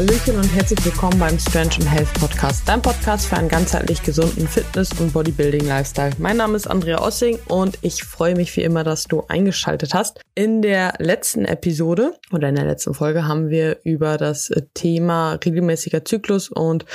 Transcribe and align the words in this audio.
Hallöchen 0.00 0.36
und 0.36 0.48
herzlich 0.54 0.82
willkommen 0.82 1.18
beim 1.18 1.38
Strange 1.38 1.74
and 1.74 1.90
Health 1.90 2.10
Podcast, 2.14 2.66
dein 2.66 2.80
Podcast 2.80 3.26
für 3.26 3.36
einen 3.36 3.50
ganzheitlich 3.50 4.02
gesunden 4.02 4.48
Fitness- 4.48 4.98
und 4.98 5.12
Bodybuilding-Lifestyle. 5.12 6.12
Mein 6.16 6.38
Name 6.38 6.56
ist 6.56 6.66
Andrea 6.66 7.02
Ossing 7.02 7.38
und 7.48 7.76
ich 7.82 8.02
freue 8.02 8.34
mich 8.34 8.56
wie 8.56 8.62
immer, 8.62 8.82
dass 8.82 9.04
du 9.04 9.24
eingeschaltet 9.28 9.92
hast. 9.92 10.22
In 10.34 10.62
der 10.62 10.94
letzten 10.96 11.44
Episode 11.44 12.14
oder 12.32 12.48
in 12.48 12.54
der 12.54 12.64
letzten 12.64 12.94
Folge 12.94 13.28
haben 13.28 13.50
wir 13.50 13.80
über 13.84 14.16
das 14.16 14.50
Thema 14.72 15.34
regelmäßiger 15.34 16.02
Zyklus 16.02 16.48
und 16.48 16.86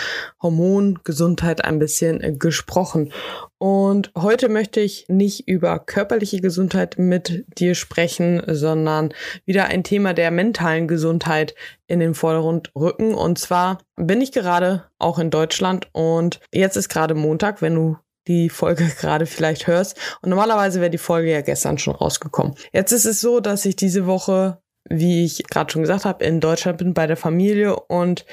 Hormongesundheit 0.42 1.64
ein 1.64 1.78
bisschen 1.78 2.40
gesprochen. 2.40 3.14
Und 3.58 4.12
heute 4.18 4.50
möchte 4.50 4.82
ich 4.82 5.06
nicht 5.08 5.48
über 5.48 5.80
körperliche 5.80 6.42
Gesundheit 6.42 6.98
mit 6.98 7.46
dir 7.58 7.74
sprechen, 7.74 8.42
sondern 8.48 9.14
wieder 9.46 9.66
ein 9.66 9.84
Thema 9.84 10.14
der 10.14 10.30
mentalen 10.32 10.88
Gesundheit 10.88 11.56
in 11.88 12.00
den 12.00 12.16
Vordergrund 12.16 12.72
rücken. 12.76 13.14
Und 13.14 13.40
zwar 13.40 13.80
bin 13.96 14.22
ich 14.22 14.32
gerade 14.32 14.84
auch 15.00 15.20
in 15.20 15.30
Deutschland 15.30 15.88
und 15.94 16.42
jetzt 16.54 16.76
ist 16.76 16.90
gerade 16.90 17.16
Montag, 17.16 17.62
wenn 17.62 17.76
du 17.76 17.98
die 18.28 18.50
Folge 18.50 18.86
gerade 19.00 19.26
vielleicht 19.26 19.68
hörst. 19.68 19.98
Und 20.22 20.30
normalerweise 20.30 20.82
wäre 20.82 20.92
die 20.92 20.98
Folge 20.98 21.32
ja 21.32 21.42
gestern 21.42 21.78
schon 21.78 21.96
rausgekommen. 21.96 22.56
Jetzt 22.74 22.92
ist 22.92 23.06
es 23.06 23.22
so, 23.22 23.40
dass 23.40 23.66
ich 23.66 23.76
diese 23.76 24.06
Woche 24.06 24.60
wie 24.88 25.26
ich 25.26 25.44
gerade 25.48 25.72
schon 25.72 25.82
gesagt 25.82 26.06
habe, 26.06 26.24
in 26.24 26.40
Deutschland 26.40 26.78
bin 26.78 26.94
bei 26.94 27.08
der 27.08 27.18
Familie 27.18 27.76
und 27.76 28.26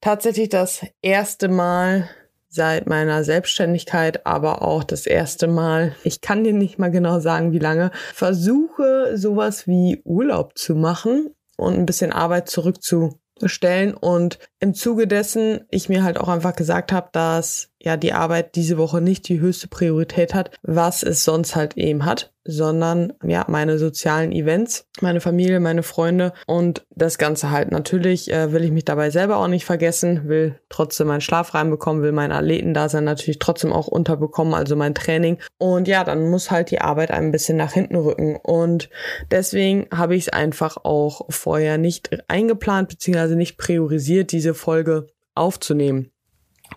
tatsächlich 0.00 0.48
das 0.48 0.84
erste 1.00 1.48
Mal 1.48 2.10
seit 2.52 2.86
meiner 2.86 3.24
Selbstständigkeit, 3.24 4.26
aber 4.26 4.60
auch 4.62 4.84
das 4.84 5.06
erste 5.06 5.48
Mal, 5.48 5.96
ich 6.04 6.20
kann 6.20 6.44
dir 6.44 6.52
nicht 6.52 6.78
mal 6.78 6.90
genau 6.90 7.18
sagen, 7.18 7.52
wie 7.52 7.58
lange, 7.58 7.90
versuche 8.12 9.16
sowas 9.16 9.66
wie 9.66 10.02
Urlaub 10.04 10.58
zu 10.58 10.74
machen 10.74 11.34
und 11.56 11.74
ein 11.74 11.86
bisschen 11.86 12.12
Arbeit 12.12 12.50
zurückzustellen. 12.50 13.94
Und 13.94 14.38
im 14.60 14.74
Zuge 14.74 15.06
dessen 15.06 15.64
ich 15.70 15.88
mir 15.88 16.04
halt 16.04 16.20
auch 16.20 16.28
einfach 16.28 16.54
gesagt 16.54 16.92
habe, 16.92 17.08
dass 17.12 17.70
ja 17.82 17.96
die 17.96 18.12
Arbeit 18.12 18.54
diese 18.54 18.78
Woche 18.78 19.00
nicht 19.00 19.28
die 19.28 19.40
höchste 19.40 19.68
Priorität 19.68 20.34
hat, 20.34 20.50
was 20.62 21.02
es 21.02 21.24
sonst 21.24 21.56
halt 21.56 21.76
eben 21.76 22.04
hat 22.04 22.32
sondern 22.44 23.12
ja, 23.22 23.44
meine 23.48 23.78
sozialen 23.78 24.32
Events, 24.32 24.86
meine 25.00 25.20
Familie, 25.20 25.60
meine 25.60 25.82
Freunde 25.82 26.32
und 26.46 26.84
das 26.90 27.18
Ganze 27.18 27.50
halt. 27.50 27.70
Natürlich 27.70 28.32
äh, 28.32 28.52
will 28.52 28.64
ich 28.64 28.72
mich 28.72 28.84
dabei 28.84 29.10
selber 29.10 29.36
auch 29.36 29.48
nicht 29.48 29.64
vergessen, 29.64 30.28
will 30.28 30.58
trotzdem 30.68 31.06
meinen 31.06 31.20
Schlaf 31.20 31.54
reinbekommen, 31.54 32.02
will 32.02 32.12
mein 32.12 32.32
Athletendasein 32.32 33.04
natürlich 33.04 33.38
trotzdem 33.38 33.72
auch 33.72 33.86
unterbekommen, 33.86 34.54
also 34.54 34.74
mein 34.74 34.94
Training. 34.94 35.38
Und 35.58 35.86
ja, 35.86 36.04
dann 36.04 36.28
muss 36.30 36.50
halt 36.50 36.70
die 36.70 36.80
Arbeit 36.80 37.10
ein 37.12 37.30
bisschen 37.30 37.56
nach 37.56 37.72
hinten 37.72 37.96
rücken. 37.96 38.36
Und 38.36 38.90
deswegen 39.30 39.86
habe 39.94 40.16
ich 40.16 40.24
es 40.24 40.32
einfach 40.32 40.78
auch 40.84 41.26
vorher 41.28 41.78
nicht 41.78 42.10
eingeplant, 42.28 42.88
beziehungsweise 42.88 43.36
nicht 43.36 43.56
priorisiert, 43.56 44.32
diese 44.32 44.54
Folge 44.54 45.06
aufzunehmen. 45.34 46.10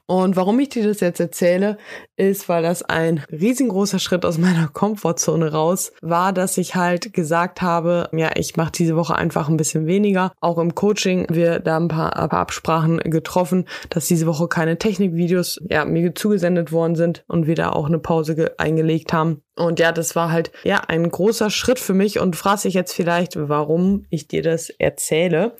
Und 0.07 0.35
warum 0.35 0.59
ich 0.59 0.69
dir 0.69 0.87
das 0.87 0.99
jetzt 0.99 1.19
erzähle, 1.19 1.77
ist, 2.15 2.47
weil 2.49 2.63
das 2.63 2.83
ein 2.83 3.23
riesengroßer 3.31 3.99
Schritt 3.99 4.25
aus 4.25 4.37
meiner 4.37 4.67
Komfortzone 4.67 5.51
raus 5.51 5.91
war, 6.01 6.33
dass 6.33 6.57
ich 6.57 6.75
halt 6.75 7.13
gesagt 7.13 7.61
habe, 7.61 8.09
ja, 8.13 8.31
ich 8.35 8.55
mache 8.55 8.71
diese 8.71 8.95
Woche 8.95 9.15
einfach 9.15 9.49
ein 9.49 9.57
bisschen 9.57 9.87
weniger. 9.87 10.31
Auch 10.39 10.57
im 10.57 10.75
Coaching 10.75 11.25
wir 11.29 11.59
da 11.59 11.77
ein 11.77 11.87
paar, 11.87 12.15
ein 12.15 12.29
paar 12.29 12.39
Absprachen 12.39 12.97
getroffen, 12.97 13.67
dass 13.89 14.07
diese 14.07 14.27
Woche 14.27 14.47
keine 14.47 14.77
Technikvideos 14.77 15.59
ja, 15.69 15.85
mir 15.85 16.13
zugesendet 16.15 16.71
worden 16.71 16.95
sind 16.95 17.23
und 17.27 17.47
wir 17.47 17.55
da 17.55 17.71
auch 17.71 17.87
eine 17.87 17.99
Pause 17.99 18.53
eingelegt 18.57 19.13
haben. 19.13 19.41
Und 19.55 19.79
ja, 19.79 19.91
das 19.91 20.15
war 20.15 20.31
halt 20.31 20.51
ja 20.63 20.81
ein 20.87 21.09
großer 21.09 21.49
Schritt 21.49 21.79
für 21.79 21.93
mich 21.93 22.19
und 22.19 22.35
fragst 22.35 22.65
dich 22.65 22.73
jetzt 22.73 22.93
vielleicht, 22.93 23.33
warum 23.37 24.05
ich 24.09 24.27
dir 24.27 24.43
das 24.43 24.69
erzähle. 24.69 25.55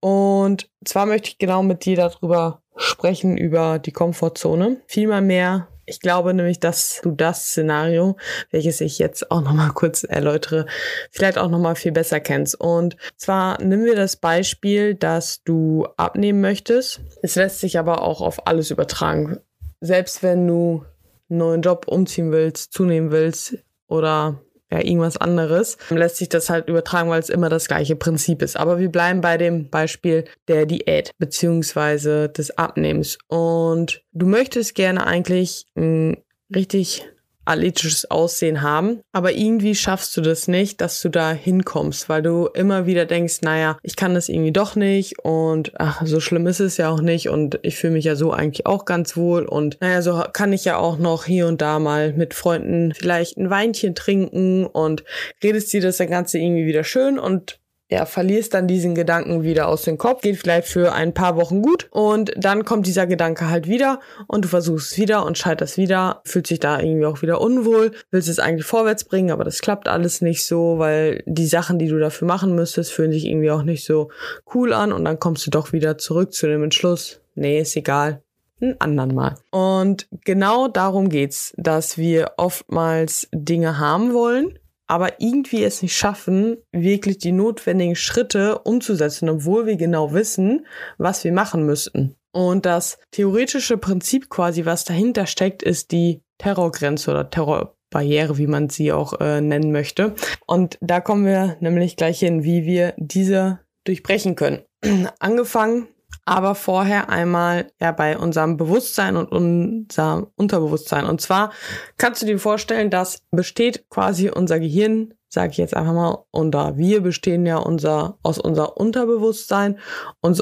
Und 0.00 0.68
zwar 0.84 1.06
möchte 1.06 1.28
ich 1.28 1.38
genau 1.38 1.62
mit 1.62 1.84
dir 1.84 1.96
darüber 1.96 2.61
sprechen 2.76 3.36
über 3.36 3.78
die 3.78 3.92
Komfortzone. 3.92 4.80
Vielmehr 4.86 5.20
mehr 5.20 5.68
ich 5.84 6.00
glaube 6.00 6.32
nämlich, 6.32 6.60
dass 6.60 7.00
du 7.02 7.10
das 7.10 7.46
Szenario, 7.46 8.16
welches 8.50 8.80
ich 8.80 8.98
jetzt 8.98 9.30
auch 9.30 9.42
nochmal 9.42 9.70
kurz 9.74 10.04
erläutere, 10.04 10.66
vielleicht 11.10 11.38
auch 11.38 11.50
nochmal 11.50 11.74
viel 11.74 11.92
besser 11.92 12.20
kennst. 12.20 12.58
Und 12.58 12.96
zwar 13.16 13.60
nehmen 13.62 13.84
wir 13.84 13.96
das 13.96 14.16
Beispiel, 14.16 14.94
dass 14.94 15.42
du 15.42 15.86
abnehmen 15.96 16.40
möchtest. 16.40 17.00
Es 17.22 17.34
lässt 17.34 17.60
sich 17.60 17.78
aber 17.78 18.02
auch 18.02 18.20
auf 18.20 18.46
alles 18.46 18.70
übertragen. 18.70 19.40
Selbst 19.80 20.22
wenn 20.22 20.46
du 20.46 20.84
einen 21.28 21.38
neuen 21.38 21.62
Job 21.62 21.86
umziehen 21.88 22.30
willst, 22.30 22.72
zunehmen 22.72 23.10
willst 23.10 23.58
oder 23.88 24.40
ja, 24.72 24.82
irgendwas 24.82 25.18
anderes, 25.18 25.76
lässt 25.90 26.16
sich 26.16 26.30
das 26.30 26.48
halt 26.48 26.68
übertragen, 26.68 27.10
weil 27.10 27.20
es 27.20 27.28
immer 27.28 27.50
das 27.50 27.68
gleiche 27.68 27.94
Prinzip 27.94 28.40
ist. 28.40 28.56
Aber 28.56 28.78
wir 28.78 28.88
bleiben 28.88 29.20
bei 29.20 29.36
dem 29.36 29.68
Beispiel 29.68 30.24
der 30.48 30.64
Diät 30.64 31.10
beziehungsweise 31.18 32.30
des 32.30 32.56
Abnehmens. 32.56 33.18
Und 33.28 34.02
du 34.12 34.26
möchtest 34.26 34.74
gerne 34.74 35.06
eigentlich 35.06 35.66
ein 35.76 36.16
richtig 36.54 37.06
athletisches 37.44 38.10
Aussehen 38.10 38.62
haben. 38.62 39.00
Aber 39.12 39.32
irgendwie 39.32 39.74
schaffst 39.74 40.16
du 40.16 40.20
das 40.20 40.48
nicht, 40.48 40.80
dass 40.80 41.00
du 41.00 41.08
da 41.08 41.32
hinkommst, 41.32 42.08
weil 42.08 42.22
du 42.22 42.46
immer 42.46 42.86
wieder 42.86 43.04
denkst, 43.04 43.40
naja, 43.42 43.78
ich 43.82 43.96
kann 43.96 44.14
das 44.14 44.28
irgendwie 44.28 44.52
doch 44.52 44.76
nicht 44.76 45.18
und 45.24 45.72
ach, 45.78 46.02
so 46.04 46.20
schlimm 46.20 46.46
ist 46.46 46.60
es 46.60 46.76
ja 46.76 46.88
auch 46.88 47.00
nicht 47.00 47.28
und 47.28 47.58
ich 47.62 47.76
fühle 47.76 47.94
mich 47.94 48.04
ja 48.04 48.16
so 48.16 48.32
eigentlich 48.32 48.66
auch 48.66 48.84
ganz 48.84 49.16
wohl 49.16 49.44
und 49.44 49.78
naja, 49.80 50.02
so 50.02 50.22
kann 50.32 50.52
ich 50.52 50.64
ja 50.64 50.76
auch 50.76 50.98
noch 50.98 51.24
hier 51.24 51.46
und 51.46 51.60
da 51.62 51.78
mal 51.78 52.12
mit 52.12 52.34
Freunden 52.34 52.92
vielleicht 52.94 53.36
ein 53.36 53.50
Weinchen 53.50 53.94
trinken 53.94 54.66
und 54.66 55.04
redest 55.42 55.72
dir 55.72 55.80
das 55.80 55.98
Ganze 55.98 56.38
irgendwie 56.38 56.66
wieder 56.66 56.84
schön 56.84 57.18
und 57.18 57.58
ja, 57.92 58.06
verlierst 58.06 58.54
dann 58.54 58.66
diesen 58.66 58.94
Gedanken 58.94 59.42
wieder 59.42 59.68
aus 59.68 59.82
dem 59.82 59.98
Kopf, 59.98 60.22
geht 60.22 60.38
vielleicht 60.38 60.66
für 60.66 60.92
ein 60.94 61.12
paar 61.12 61.36
Wochen 61.36 61.60
gut 61.60 61.88
und 61.90 62.32
dann 62.36 62.64
kommt 62.64 62.86
dieser 62.86 63.06
Gedanke 63.06 63.50
halt 63.50 63.68
wieder 63.68 64.00
und 64.26 64.46
du 64.46 64.48
versuchst 64.48 64.92
es 64.92 64.98
wieder 64.98 65.26
und 65.26 65.36
scheiterst 65.36 65.76
wieder, 65.76 66.22
fühlt 66.24 66.46
sich 66.46 66.58
da 66.58 66.80
irgendwie 66.80 67.04
auch 67.04 67.20
wieder 67.20 67.42
unwohl, 67.42 67.92
willst 68.10 68.30
es 68.30 68.38
eigentlich 68.38 68.64
vorwärts 68.64 69.04
bringen, 69.04 69.30
aber 69.30 69.44
das 69.44 69.60
klappt 69.60 69.88
alles 69.88 70.22
nicht 70.22 70.46
so, 70.46 70.78
weil 70.78 71.22
die 71.26 71.46
Sachen, 71.46 71.78
die 71.78 71.88
du 71.88 71.98
dafür 71.98 72.26
machen 72.26 72.54
müsstest, 72.54 72.92
fühlen 72.92 73.12
sich 73.12 73.26
irgendwie 73.26 73.50
auch 73.50 73.62
nicht 73.62 73.84
so 73.84 74.10
cool 74.54 74.72
an 74.72 74.90
und 74.90 75.04
dann 75.04 75.18
kommst 75.18 75.46
du 75.46 75.50
doch 75.50 75.74
wieder 75.74 75.98
zurück 75.98 76.32
zu 76.32 76.46
dem 76.46 76.64
Entschluss, 76.64 77.20
nee, 77.34 77.60
ist 77.60 77.76
egal, 77.76 78.22
ein 78.62 78.80
anderen 78.80 79.14
Mal. 79.14 79.34
Und 79.50 80.08
genau 80.24 80.66
darum 80.66 81.10
geht's, 81.10 81.52
dass 81.58 81.98
wir 81.98 82.32
oftmals 82.38 83.28
Dinge 83.32 83.78
haben 83.78 84.14
wollen, 84.14 84.58
aber 84.92 85.22
irgendwie 85.22 85.64
es 85.64 85.80
nicht 85.80 85.96
schaffen, 85.96 86.58
wirklich 86.70 87.16
die 87.16 87.32
notwendigen 87.32 87.96
Schritte 87.96 88.58
umzusetzen, 88.58 89.30
obwohl 89.30 89.64
wir 89.64 89.76
genau 89.76 90.12
wissen, 90.12 90.66
was 90.98 91.24
wir 91.24 91.32
machen 91.32 91.64
müssten. 91.64 92.14
Und 92.30 92.66
das 92.66 92.98
theoretische 93.10 93.78
Prinzip 93.78 94.28
quasi, 94.28 94.66
was 94.66 94.84
dahinter 94.84 95.24
steckt, 95.24 95.62
ist 95.62 95.92
die 95.92 96.20
Terrorgrenze 96.36 97.10
oder 97.10 97.30
Terrorbarriere, 97.30 98.36
wie 98.36 98.46
man 98.46 98.68
sie 98.68 98.92
auch 98.92 99.18
äh, 99.18 99.40
nennen 99.40 99.72
möchte. 99.72 100.14
Und 100.46 100.76
da 100.82 101.00
kommen 101.00 101.24
wir 101.24 101.56
nämlich 101.60 101.96
gleich 101.96 102.18
hin, 102.18 102.44
wie 102.44 102.66
wir 102.66 102.92
diese 102.98 103.60
durchbrechen 103.84 104.36
können. 104.36 104.60
Angefangen 105.20 105.88
aber 106.24 106.54
vorher 106.54 107.08
einmal 107.08 107.72
ja 107.80 107.92
bei 107.92 108.16
unserem 108.16 108.56
Bewusstsein 108.56 109.16
und 109.16 109.26
unser 109.32 110.28
Unterbewusstsein. 110.36 111.04
Und 111.04 111.20
zwar 111.20 111.52
kannst 111.96 112.22
du 112.22 112.26
dir 112.26 112.38
vorstellen, 112.38 112.90
dass 112.90 113.22
besteht 113.30 113.88
quasi 113.90 114.30
unser 114.30 114.60
Gehirn, 114.60 115.14
sage 115.28 115.50
ich 115.52 115.56
jetzt 115.56 115.74
einfach 115.74 115.94
mal, 115.94 116.24
und 116.30 116.52
da 116.52 116.76
wir 116.76 117.02
bestehen 117.02 117.46
ja 117.46 117.56
unser 117.56 118.18
aus 118.22 118.38
unser 118.38 118.76
Unterbewusstsein 118.76 119.78
und, 120.20 120.40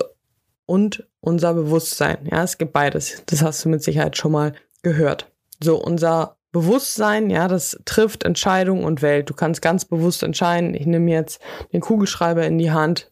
und 0.67 1.09
unser 1.21 1.55
Bewusstsein. 1.55 2.29
Ja, 2.31 2.43
es 2.43 2.59
gibt 2.59 2.73
beides. 2.73 3.23
Das 3.27 3.43
hast 3.43 3.65
du 3.65 3.69
mit 3.69 3.83
Sicherheit 3.83 4.17
schon 4.17 4.33
mal 4.33 4.53
gehört. 4.83 5.31
So, 5.63 5.77
unser 5.83 6.37
Bewusstsein, 6.53 7.31
ja, 7.31 7.47
das 7.47 7.79
trifft 7.85 8.25
Entscheidung 8.25 8.85
und 8.85 9.03
Welt. 9.03 9.31
Du 9.31 9.35
kannst 9.35 9.63
ganz 9.63 9.85
bewusst 9.85 10.23
entscheiden, 10.25 10.75
ich 10.75 10.85
nehme 10.85 11.11
jetzt 11.11 11.41
den 11.73 11.81
Kugelschreiber 11.81 12.45
in 12.45 12.59
die 12.59 12.73
Hand, 12.73 13.10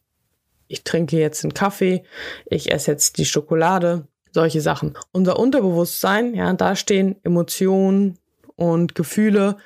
ich 0.69 0.85
trinke 0.85 1.19
jetzt 1.19 1.45
einen 1.45 1.55
Kaffee, 1.55 2.05
ich 2.47 2.71
esse 2.73 2.93
jetzt 2.93 3.19
die 3.19 3.25
Schokolade, 3.25 4.07
solche 4.33 4.61
Sachen. 4.61 4.97
Unser 5.13 5.39
Unterbewusstsein, 5.39 6.35
ja, 6.35 6.53
da 6.53 6.77
stehen 6.77 7.17
Emotionen 7.25 8.19
und 8.57 8.95
Gefühle 8.95 9.57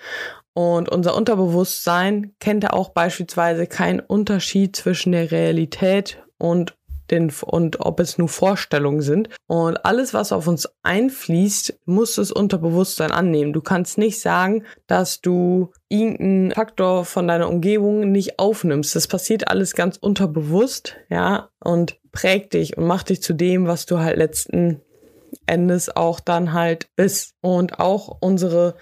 und 0.55 0.89
unser 0.89 1.17
Unterbewusstsein 1.17 2.35
kennt 2.39 2.65
ja 2.65 2.73
auch 2.73 2.91
beispielsweise 2.91 3.67
keinen 3.67 4.01
Unterschied 4.01 4.77
zwischen 4.77 5.13
der 5.13 5.31
Realität 5.31 6.23
und 6.39 6.77
den, 7.13 7.33
und 7.43 7.81
ob 7.81 8.01
es 8.01 8.19
nur 8.19 8.29
Vorstellungen 8.29 9.03
sind. 9.03 9.29
Und 9.47 9.85
alles, 9.85 10.15
was 10.15 10.33
auf 10.33 10.49
uns 10.49 10.69
einfließt, 10.83 11.81
muss 11.85 12.17
das 12.17 12.33
Unterbewusstsein 12.33 13.13
annehmen. 13.13 13.53
Du 13.53 13.61
kannst 13.61 13.99
nicht 13.99 14.21
sagen, 14.21 14.65
dass 14.87 15.21
du 15.21 15.71
irgendeinen 15.89 16.51
Faktor 16.53 17.05
von 17.05 17.29
deiner 17.29 17.49
Umgebung 17.49 18.11
nicht 18.11 18.39
aufnimmst. 18.39 18.97
Das 18.97 19.07
passiert 19.07 19.49
alles 19.49 19.75
ganz 19.75 19.97
unterbewusst, 19.97 20.97
ja, 21.09 21.51
und 21.61 22.01
prägt 22.11 22.55
dich 22.55 22.77
und 22.77 22.87
macht 22.87 23.11
dich 23.11 23.23
zu 23.23 23.33
dem, 23.33 23.67
was 23.67 23.87
du 23.87 23.99
halt 23.99 24.17
letzten 24.17 24.81
Endes 25.47 25.95
auch 25.95 26.21
dann 26.21 26.53
halt 26.53 26.89
bist. 26.97 27.35
Und 27.41 27.79
auch 27.79 28.19
unsere 28.21 28.77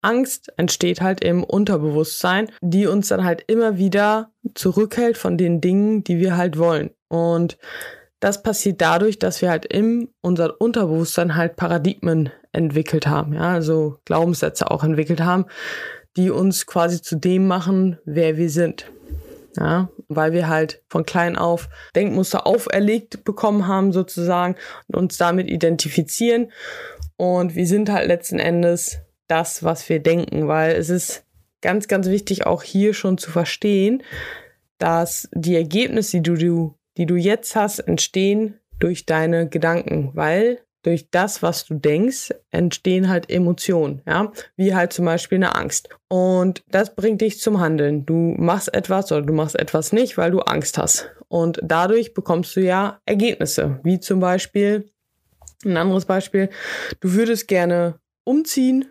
Angst 0.00 0.52
entsteht 0.56 1.00
halt 1.00 1.24
im 1.24 1.42
Unterbewusstsein, 1.42 2.50
die 2.60 2.86
uns 2.86 3.08
dann 3.08 3.24
halt 3.24 3.44
immer 3.46 3.78
wieder 3.78 4.30
zurückhält 4.54 5.18
von 5.18 5.36
den 5.36 5.60
Dingen, 5.60 6.04
die 6.04 6.18
wir 6.18 6.36
halt 6.36 6.58
wollen. 6.58 6.90
Und 7.08 7.58
das 8.20 8.42
passiert 8.42 8.80
dadurch, 8.80 9.18
dass 9.18 9.42
wir 9.42 9.50
halt 9.50 9.64
im 9.66 10.10
unser 10.20 10.60
Unterbewusstsein 10.60 11.36
halt 11.36 11.56
Paradigmen 11.56 12.30
entwickelt 12.52 13.06
haben, 13.06 13.34
ja, 13.34 13.52
also 13.52 13.98
Glaubenssätze 14.04 14.70
auch 14.70 14.82
entwickelt 14.82 15.20
haben, 15.20 15.46
die 16.16 16.30
uns 16.30 16.66
quasi 16.66 17.00
zu 17.00 17.16
dem 17.16 17.46
machen, 17.46 17.98
wer 18.04 18.36
wir 18.36 18.50
sind. 18.50 18.90
Ja, 19.56 19.88
weil 20.08 20.32
wir 20.32 20.48
halt 20.48 20.82
von 20.88 21.04
klein 21.04 21.36
auf 21.36 21.68
Denkmuster 21.96 22.46
auferlegt 22.46 23.24
bekommen 23.24 23.66
haben 23.66 23.92
sozusagen 23.92 24.54
und 24.86 24.96
uns 24.96 25.16
damit 25.16 25.50
identifizieren. 25.50 26.52
Und 27.16 27.56
wir 27.56 27.66
sind 27.66 27.90
halt 27.90 28.06
letzten 28.06 28.38
Endes 28.38 29.00
das, 29.26 29.64
was 29.64 29.88
wir 29.88 30.00
denken, 30.00 30.46
weil 30.46 30.76
es 30.76 30.90
ist 30.90 31.24
ganz, 31.60 31.88
ganz 31.88 32.06
wichtig 32.08 32.46
auch 32.46 32.62
hier 32.62 32.94
schon 32.94 33.18
zu 33.18 33.30
verstehen, 33.30 34.02
dass 34.78 35.28
die 35.32 35.56
Ergebnisse, 35.56 36.20
die 36.20 36.22
du, 36.22 36.77
die 36.98 37.06
du 37.06 37.16
jetzt 37.16 37.56
hast, 37.56 37.78
entstehen 37.78 38.60
durch 38.78 39.06
deine 39.06 39.48
Gedanken, 39.48 40.10
weil 40.14 40.60
durch 40.82 41.10
das, 41.10 41.42
was 41.42 41.64
du 41.64 41.74
denkst, 41.74 42.34
entstehen 42.50 43.08
halt 43.08 43.30
Emotionen, 43.30 44.02
ja, 44.06 44.32
wie 44.56 44.74
halt 44.74 44.92
zum 44.92 45.04
Beispiel 45.04 45.36
eine 45.36 45.54
Angst. 45.54 45.88
Und 46.08 46.62
das 46.70 46.94
bringt 46.94 47.20
dich 47.20 47.40
zum 47.40 47.60
Handeln. 47.60 48.06
Du 48.06 48.14
machst 48.14 48.72
etwas 48.72 49.10
oder 49.10 49.22
du 49.22 49.32
machst 49.32 49.58
etwas 49.58 49.92
nicht, 49.92 50.16
weil 50.16 50.30
du 50.30 50.40
Angst 50.40 50.78
hast. 50.78 51.10
Und 51.28 51.60
dadurch 51.62 52.14
bekommst 52.14 52.54
du 52.56 52.60
ja 52.60 53.00
Ergebnisse, 53.06 53.80
wie 53.82 54.00
zum 54.00 54.20
Beispiel 54.20 54.90
ein 55.64 55.76
anderes 55.76 56.04
Beispiel. 56.04 56.48
Du 57.00 57.12
würdest 57.12 57.48
gerne 57.48 57.98
umziehen 58.24 58.86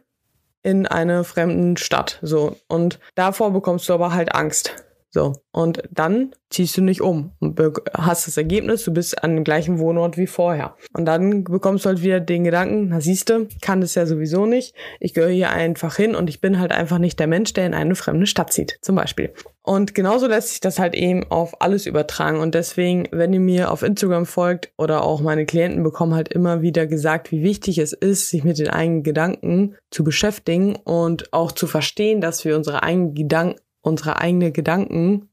in 0.63 0.85
eine 0.85 1.23
fremden 1.23 1.77
Stadt, 1.77 2.19
so. 2.21 2.57
Und 2.67 2.99
davor 3.15 3.51
bekommst 3.53 3.87
du 3.87 3.93
aber 3.93 4.13
halt 4.13 4.35
Angst. 4.35 4.86
So, 5.17 5.33
und 5.51 5.81
dann 5.89 6.35
ziehst 6.51 6.77
du 6.77 6.83
nicht 6.83 7.01
um 7.01 7.31
und 7.39 7.59
hast 7.91 8.27
das 8.27 8.37
Ergebnis, 8.37 8.83
du 8.83 8.93
bist 8.93 9.23
an 9.23 9.33
dem 9.33 9.43
gleichen 9.43 9.79
Wohnort 9.79 10.15
wie 10.15 10.27
vorher. 10.27 10.75
Und 10.93 11.05
dann 11.05 11.43
bekommst 11.43 11.85
du 11.85 11.89
halt 11.89 12.03
wieder 12.03 12.19
den 12.19 12.43
Gedanken, 12.43 12.89
na 12.89 13.01
siehste, 13.01 13.47
kann 13.59 13.81
das 13.81 13.95
ja 13.95 14.05
sowieso 14.05 14.45
nicht. 14.45 14.75
Ich 14.99 15.15
gehöre 15.15 15.31
hier 15.31 15.49
einfach 15.49 15.95
hin 15.95 16.13
und 16.13 16.29
ich 16.29 16.39
bin 16.39 16.59
halt 16.59 16.71
einfach 16.71 16.99
nicht 16.99 17.19
der 17.19 17.25
Mensch, 17.25 17.51
der 17.53 17.65
in 17.65 17.73
eine 17.73 17.95
fremde 17.95 18.27
Stadt 18.27 18.53
zieht, 18.53 18.77
zum 18.83 18.95
Beispiel. 18.95 19.33
Und 19.63 19.95
genauso 19.95 20.27
lässt 20.27 20.49
sich 20.49 20.59
das 20.59 20.77
halt 20.77 20.93
eben 20.93 21.25
auf 21.31 21.61
alles 21.61 21.87
übertragen. 21.87 22.39
Und 22.39 22.53
deswegen, 22.53 23.07
wenn 23.11 23.33
ihr 23.33 23.39
mir 23.39 23.71
auf 23.71 23.81
Instagram 23.81 24.27
folgt 24.27 24.71
oder 24.77 25.03
auch 25.03 25.19
meine 25.19 25.47
Klienten 25.47 25.81
bekommen 25.83 26.13
halt 26.13 26.29
immer 26.29 26.61
wieder 26.61 26.85
gesagt, 26.85 27.31
wie 27.31 27.41
wichtig 27.41 27.79
es 27.79 27.91
ist, 27.91 28.29
sich 28.29 28.43
mit 28.43 28.59
den 28.59 28.69
eigenen 28.69 29.01
Gedanken 29.01 29.75
zu 29.89 30.03
beschäftigen 30.03 30.75
und 30.75 31.33
auch 31.33 31.51
zu 31.51 31.65
verstehen, 31.65 32.21
dass 32.21 32.45
wir 32.45 32.55
unsere 32.55 32.83
eigenen 32.83 33.15
Gedanken 33.15 33.59
unsere 33.87 34.19
eigenen 34.19 34.53
Gedanken 34.53 35.29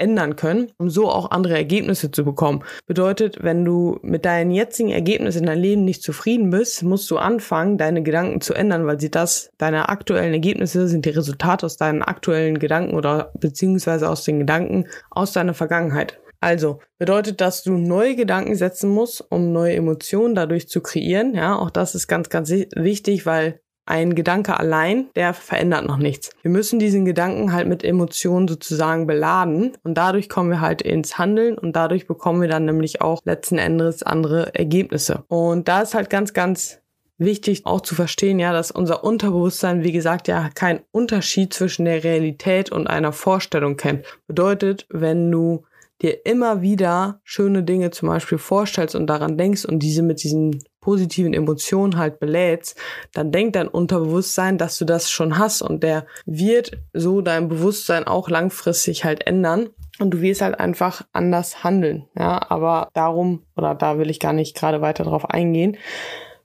ändern 0.00 0.34
können, 0.34 0.72
um 0.78 0.88
so 0.90 1.10
auch 1.10 1.30
andere 1.30 1.54
Ergebnisse 1.54 2.10
zu 2.10 2.24
bekommen. 2.24 2.64
Bedeutet, 2.86 3.42
wenn 3.42 3.64
du 3.64 3.98
mit 4.02 4.24
deinen 4.24 4.50
jetzigen 4.50 4.90
Ergebnissen 4.90 5.40
in 5.40 5.46
deinem 5.46 5.62
Leben 5.62 5.84
nicht 5.84 6.02
zufrieden 6.02 6.50
bist, 6.50 6.82
musst 6.82 7.10
du 7.10 7.18
anfangen, 7.18 7.78
deine 7.78 8.02
Gedanken 8.02 8.40
zu 8.40 8.54
ändern, 8.54 8.86
weil 8.86 8.98
sie 8.98 9.10
das, 9.10 9.50
deine 9.58 9.88
aktuellen 9.88 10.32
Ergebnisse 10.32 10.88
sind 10.88 11.04
die 11.04 11.10
Resultate 11.10 11.66
aus 11.66 11.76
deinen 11.76 12.02
aktuellen 12.02 12.58
Gedanken 12.58 12.94
oder 12.94 13.32
beziehungsweise 13.38 14.08
aus 14.08 14.24
den 14.24 14.40
Gedanken 14.40 14.86
aus 15.10 15.32
deiner 15.32 15.54
Vergangenheit. 15.54 16.18
Also 16.40 16.78
bedeutet, 16.98 17.42
dass 17.42 17.62
du 17.62 17.72
neue 17.72 18.16
Gedanken 18.16 18.54
setzen 18.54 18.88
musst, 18.88 19.22
um 19.30 19.52
neue 19.52 19.74
Emotionen 19.74 20.34
dadurch 20.34 20.68
zu 20.68 20.80
kreieren. 20.80 21.34
Ja, 21.34 21.58
auch 21.58 21.68
das 21.68 21.94
ist 21.94 22.08
ganz, 22.08 22.30
ganz 22.30 22.50
wichtig, 22.50 23.26
weil 23.26 23.60
ein 23.86 24.14
Gedanke 24.14 24.58
allein, 24.58 25.08
der 25.16 25.34
verändert 25.34 25.86
noch 25.86 25.96
nichts. 25.96 26.30
Wir 26.42 26.50
müssen 26.50 26.78
diesen 26.78 27.04
Gedanken 27.04 27.52
halt 27.52 27.66
mit 27.66 27.82
Emotionen 27.82 28.46
sozusagen 28.46 29.06
beladen 29.06 29.72
und 29.82 29.94
dadurch 29.94 30.28
kommen 30.28 30.50
wir 30.50 30.60
halt 30.60 30.82
ins 30.82 31.18
Handeln 31.18 31.58
und 31.58 31.74
dadurch 31.74 32.06
bekommen 32.06 32.40
wir 32.40 32.48
dann 32.48 32.64
nämlich 32.64 33.00
auch 33.00 33.20
letzten 33.24 33.58
Endes 33.58 34.02
andere 34.02 34.54
Ergebnisse. 34.54 35.24
Und 35.28 35.68
da 35.68 35.82
ist 35.82 35.94
halt 35.94 36.08
ganz, 36.10 36.32
ganz 36.32 36.80
wichtig 37.18 37.66
auch 37.66 37.82
zu 37.82 37.94
verstehen, 37.94 38.38
ja, 38.38 38.52
dass 38.52 38.70
unser 38.70 39.04
Unterbewusstsein, 39.04 39.84
wie 39.84 39.92
gesagt, 39.92 40.26
ja 40.26 40.48
keinen 40.54 40.80
Unterschied 40.90 41.52
zwischen 41.52 41.84
der 41.84 42.02
Realität 42.02 42.72
und 42.72 42.86
einer 42.86 43.12
Vorstellung 43.12 43.76
kennt. 43.76 44.06
Bedeutet, 44.26 44.86
wenn 44.88 45.30
du 45.30 45.64
dir 46.02 46.24
immer 46.24 46.62
wieder 46.62 47.20
schöne 47.24 47.62
Dinge 47.62 47.90
zum 47.90 48.08
Beispiel 48.08 48.38
vorstellst 48.38 48.94
und 48.94 49.06
daran 49.06 49.36
denkst 49.36 49.66
und 49.66 49.80
diese 49.80 50.02
mit 50.02 50.22
diesen 50.22 50.62
positiven 50.80 51.34
Emotionen 51.34 51.96
halt 51.96 52.18
belädst, 52.20 52.78
dann 53.12 53.32
denkt 53.32 53.56
dein 53.56 53.68
Unterbewusstsein, 53.68 54.58
dass 54.58 54.78
du 54.78 54.84
das 54.84 55.10
schon 55.10 55.38
hast 55.38 55.62
und 55.62 55.82
der 55.82 56.06
wird 56.26 56.72
so 56.92 57.20
dein 57.20 57.48
Bewusstsein 57.48 58.06
auch 58.06 58.28
langfristig 58.28 59.04
halt 59.04 59.26
ändern 59.26 59.70
und 59.98 60.12
du 60.12 60.20
wirst 60.20 60.40
halt 60.40 60.58
einfach 60.58 61.02
anders 61.12 61.62
handeln, 61.62 62.08
ja, 62.16 62.50
aber 62.50 62.88
darum 62.94 63.44
oder 63.56 63.74
da 63.74 63.98
will 63.98 64.10
ich 64.10 64.20
gar 64.20 64.32
nicht 64.32 64.56
gerade 64.56 64.80
weiter 64.80 65.04
drauf 65.04 65.28
eingehen. 65.28 65.76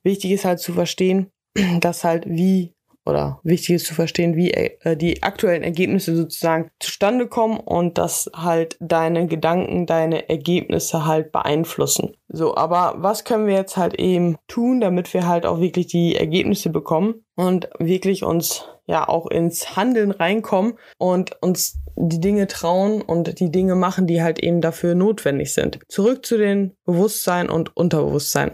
Wichtig 0.03 0.31
ist 0.31 0.45
halt 0.45 0.59
zu 0.59 0.73
verstehen, 0.73 1.31
dass 1.79 2.03
halt 2.03 2.25
wie 2.27 2.74
oder 3.05 3.39
wichtig 3.43 3.75
ist 3.75 3.85
zu 3.85 3.93
verstehen, 3.93 4.35
wie 4.35 4.51
äh, 4.51 4.97
die 4.97 5.23
aktuellen 5.23 5.63
Ergebnisse 5.63 6.15
sozusagen 6.15 6.69
zustande 6.79 7.27
kommen 7.27 7.59
und 7.59 7.97
dass 7.97 8.29
halt 8.33 8.77
deine 8.79 9.27
Gedanken 9.27 9.85
deine 9.85 10.29
Ergebnisse 10.29 11.05
halt 11.05 11.31
beeinflussen. 11.31 12.15
So, 12.27 12.55
aber 12.55 12.95
was 12.97 13.23
können 13.23 13.47
wir 13.47 13.53
jetzt 13.53 13.77
halt 13.77 13.95
eben 13.99 14.37
tun, 14.47 14.81
damit 14.81 15.13
wir 15.13 15.27
halt 15.27 15.45
auch 15.45 15.59
wirklich 15.59 15.87
die 15.87 16.15
Ergebnisse 16.15 16.69
bekommen 16.69 17.23
und 17.35 17.69
wirklich 17.79 18.23
uns 18.23 18.65
ja 18.87 19.07
auch 19.07 19.27
ins 19.27 19.75
Handeln 19.75 20.11
reinkommen 20.11 20.77
und 20.97 21.41
uns 21.41 21.79
die 21.95 22.19
Dinge 22.19 22.47
trauen 22.47 23.01
und 23.01 23.39
die 23.39 23.51
Dinge 23.51 23.75
machen, 23.75 24.05
die 24.07 24.21
halt 24.21 24.39
eben 24.39 24.61
dafür 24.61 24.95
notwendig 24.95 25.53
sind. 25.53 25.79
Zurück 25.87 26.25
zu 26.25 26.37
den 26.37 26.75
Bewusstsein 26.85 27.49
und 27.49 27.75
Unterbewusstsein. 27.77 28.51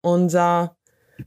Unser 0.00 0.78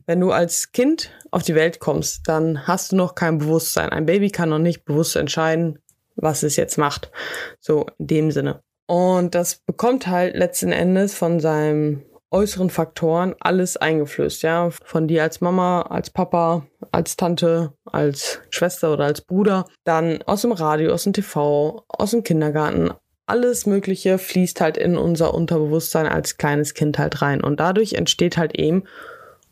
wenn 0.06 0.20
du 0.20 0.32
als 0.32 0.72
Kind 0.72 1.12
auf 1.31 1.44
die 1.44 1.56
Welt 1.56 1.80
kommst, 1.80 2.28
dann 2.28 2.68
hast 2.68 2.92
du 2.92 2.98
noch 2.98 3.16
kein 3.16 3.38
Bewusstsein. 3.39 3.89
Ein 3.89 4.06
Baby 4.06 4.30
kann 4.30 4.50
noch 4.50 4.60
nicht 4.60 4.86
bewusst 4.86 5.16
entscheiden, 5.16 5.80
was 6.16 6.44
es 6.44 6.57
jetzt 6.57 6.78
macht. 6.78 7.12
So 7.60 7.86
in 7.98 8.07
dem 8.07 8.31
Sinne. 8.31 8.62
Und 8.86 9.33
das 9.36 9.56
bekommt 9.56 10.07
halt 10.07 10.36
letzten 10.36 10.74
Endes 10.74 11.16
von 11.16 11.39
seinen 11.39 12.04
äußeren 12.31 12.69
Faktoren 12.69 13.36
alles 13.39 13.78
eingeflößt, 13.78 14.44
ja. 14.44 14.69
Von 14.83 15.07
dir 15.07 15.24
als 15.24 15.42
Mama, 15.42 15.83
als 15.83 16.10
Papa, 16.10 16.66
als 16.92 17.18
Tante, 17.18 17.74
als 17.86 18.39
Schwester 18.50 18.94
oder 18.94 19.06
als 19.06 19.22
Bruder. 19.22 19.65
Dann 19.84 20.22
aus 20.24 20.41
dem 20.41 20.51
Radio, 20.51 20.94
aus 20.94 21.03
dem 21.03 21.13
TV, 21.13 21.86
aus 21.88 22.12
dem 22.12 22.24
Kindergarten. 22.24 22.91
Alles 23.25 23.65
Mögliche 23.65 24.17
fließt 24.17 24.60
halt 24.60 24.77
in 24.77 24.98
unser 24.98 25.34
Unterbewusstsein 25.34 26.08
als 26.08 26.38
kleines 26.38 26.74
Kind 26.74 27.00
halt 27.00 27.22
rein. 27.22 27.41
Und 27.41 27.60
dadurch 27.60 27.94
entsteht 27.94 28.36
halt 28.38 28.58
eben 28.58 28.84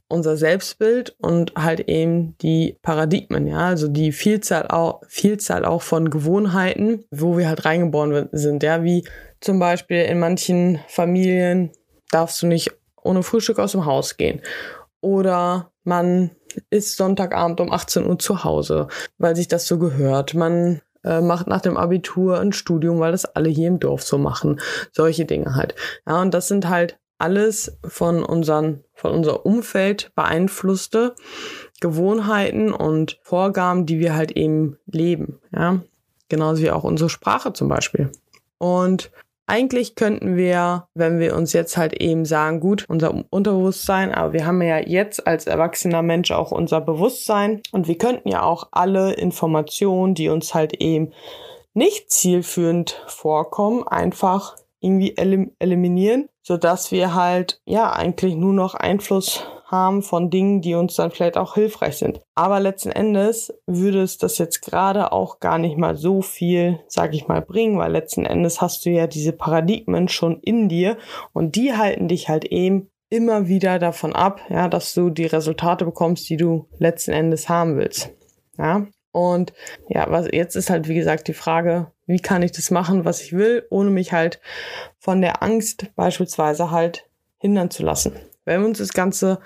unser 0.09 0.35
Selbstbild 0.35 1.15
und 1.19 1.53
halt 1.55 1.81
eben 1.81 2.37
die 2.39 2.77
Paradigmen, 2.81 3.47
ja, 3.47 3.67
also 3.67 3.87
die 3.87 4.11
Vielzahl 4.11 4.67
auch, 4.67 5.01
Vielzahl 5.07 5.65
auch 5.65 5.81
von 5.81 6.09
Gewohnheiten, 6.09 7.05
wo 7.11 7.37
wir 7.37 7.47
halt 7.47 7.63
reingeboren 7.65 8.27
sind, 8.31 8.63
ja, 8.63 8.83
wie 8.83 9.07
zum 9.39 9.59
Beispiel 9.59 10.01
in 10.03 10.19
manchen 10.19 10.79
Familien 10.87 11.71
darfst 12.11 12.41
du 12.41 12.47
nicht 12.47 12.71
ohne 13.01 13.23
Frühstück 13.23 13.59
aus 13.59 13.71
dem 13.71 13.85
Haus 13.85 14.17
gehen 14.17 14.41
oder 15.01 15.71
man 15.83 16.31
ist 16.69 16.97
Sonntagabend 16.97 17.61
um 17.61 17.71
18 17.71 18.05
Uhr 18.05 18.19
zu 18.19 18.43
Hause, 18.43 18.87
weil 19.17 19.35
sich 19.35 19.47
das 19.47 19.67
so 19.67 19.77
gehört. 19.77 20.33
Man 20.33 20.81
äh, 21.03 21.21
macht 21.21 21.47
nach 21.47 21.61
dem 21.61 21.77
Abitur 21.77 22.39
ein 22.39 22.53
Studium, 22.53 22.99
weil 22.99 23.11
das 23.11 23.25
alle 23.25 23.49
hier 23.49 23.67
im 23.67 23.79
Dorf 23.79 24.03
so 24.03 24.17
machen. 24.17 24.59
Solche 24.91 25.25
Dinge 25.25 25.55
halt. 25.55 25.75
Ja, 26.07 26.21
und 26.21 26.33
das 26.33 26.47
sind 26.47 26.67
halt 26.69 26.99
alles 27.19 27.77
von 27.87 28.23
unseren, 28.23 28.83
von 28.93 29.11
unser 29.11 29.45
Umfeld 29.45 30.11
beeinflusste 30.15 31.15
Gewohnheiten 31.79 32.73
und 32.73 33.19
Vorgaben, 33.21 33.85
die 33.85 33.99
wir 33.99 34.15
halt 34.15 34.31
eben 34.31 34.77
leben, 34.87 35.39
ja. 35.55 35.81
Genauso 36.27 36.61
wie 36.61 36.69
auch 36.69 36.83
unsere 36.83 37.09
Sprache 37.09 37.53
zum 37.53 37.69
Beispiel. 37.69 38.11
Und 38.59 39.09
eigentlich 39.49 39.95
könnten 39.95 40.37
wir, 40.37 40.87
wenn 40.93 41.17
wir 41.17 41.35
uns 41.35 41.53
jetzt 41.53 41.75
halt 41.75 41.99
eben 41.99 42.23
sagen, 42.23 42.59
gut, 42.59 42.85
unser 42.87 43.25
Unterbewusstsein, 43.31 44.13
aber 44.13 44.33
wir 44.33 44.45
haben 44.45 44.61
ja 44.61 44.77
jetzt 44.77 45.25
als 45.25 45.47
erwachsener 45.47 46.03
Mensch 46.03 46.29
auch 46.29 46.51
unser 46.51 46.81
Bewusstsein 46.81 47.63
und 47.71 47.87
wir 47.87 47.97
könnten 47.97 48.29
ja 48.29 48.43
auch 48.43 48.67
alle 48.71 49.13
Informationen, 49.13 50.13
die 50.13 50.29
uns 50.29 50.53
halt 50.53 50.73
eben 50.73 51.13
nicht 51.73 52.11
zielführend 52.11 53.01
vorkommen, 53.07 53.87
einfach 53.87 54.55
irgendwie 54.81 55.17
elim 55.17 55.51
eliminieren, 55.57 56.29
so 56.49 56.57
dass 56.57 56.91
wir 56.91 57.13
halt 57.13 57.61
ja 57.65 57.93
eigentlich 57.93 58.33
nur 58.33 58.53
noch 58.53 58.73
Einfluss 58.73 59.45
haben 59.65 60.01
von 60.01 60.31
Dingen, 60.31 60.61
die 60.61 60.73
uns 60.73 60.95
dann 60.95 61.11
vielleicht 61.11 61.37
auch 61.37 61.53
hilfreich 61.53 61.99
sind. 61.99 62.21
Aber 62.33 62.59
letzten 62.59 62.89
Endes 62.91 63.53
würde 63.67 64.01
es 64.01 64.17
das 64.17 64.39
jetzt 64.39 64.61
gerade 64.61 65.11
auch 65.11 65.39
gar 65.39 65.59
nicht 65.59 65.77
mal 65.77 65.95
so 65.95 66.23
viel, 66.23 66.79
sag 66.87 67.13
ich 67.13 67.27
mal, 67.27 67.43
bringen, 67.43 67.77
weil 67.77 67.91
letzten 67.91 68.25
Endes 68.25 68.61
hast 68.61 68.83
du 68.83 68.89
ja 68.89 69.05
diese 69.05 69.31
Paradigmen 69.31 70.07
schon 70.09 70.39
in 70.39 70.69
dir 70.69 70.97
und 71.33 71.55
die 71.55 71.77
halten 71.77 72.07
dich 72.07 72.29
halt 72.29 72.45
eben 72.45 72.89
immer 73.11 73.47
wieder 73.47 73.77
davon 73.77 74.15
ab, 74.15 74.41
ja, 74.49 74.69
dass 74.69 74.95
du 74.95 75.11
die 75.11 75.27
Resultate 75.27 75.85
bekommst, 75.85 76.27
die 76.31 76.37
du 76.37 76.65
letzten 76.79 77.11
Endes 77.11 77.47
haben 77.47 77.77
willst. 77.77 78.09
Ja. 78.57 78.87
Und 79.11 79.53
ja, 79.87 80.09
was 80.09 80.27
jetzt 80.31 80.55
ist 80.55 80.71
halt 80.71 80.87
wie 80.87 80.95
gesagt 80.95 81.27
die 81.27 81.33
Frage, 81.33 81.91
wie 82.09 82.19
kann 82.19 82.41
ich 82.41 82.51
das 82.51 82.71
machen, 82.71 83.05
was 83.05 83.21
ich 83.21 83.33
will, 83.33 83.67
ohne 83.69 83.91
mich 83.91 84.13
halt 84.13 84.41
von 84.97 85.21
der 85.21 85.43
Angst 85.43 85.85
beispielsweise 85.95 86.71
halt 86.71 87.05
hindern 87.37 87.69
zu 87.69 87.83
lassen. 87.83 88.13
Wenn 88.45 88.61
wir 88.61 88.67
uns 88.67 88.79
das 88.79 88.93
Ganze 88.93 89.39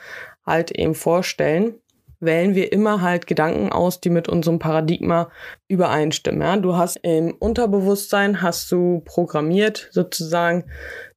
halt 0.45 0.71
eben 0.71 0.95
vorstellen, 0.95 1.75
wählen 2.21 2.55
wir 2.55 2.71
immer 2.71 3.01
halt 3.01 3.27
Gedanken 3.27 3.73
aus, 3.73 3.99
die 3.99 4.09
mit 4.09 4.29
unserem 4.29 4.59
Paradigma 4.59 5.29
übereinstimmen. 5.67 6.41
Ja? 6.41 6.55
Du 6.55 6.77
hast 6.77 6.95
im 7.03 7.33
Unterbewusstsein 7.33 8.41
hast 8.41 8.71
du 8.71 9.01
programmiert 9.03 9.89
sozusagen, 9.91 10.63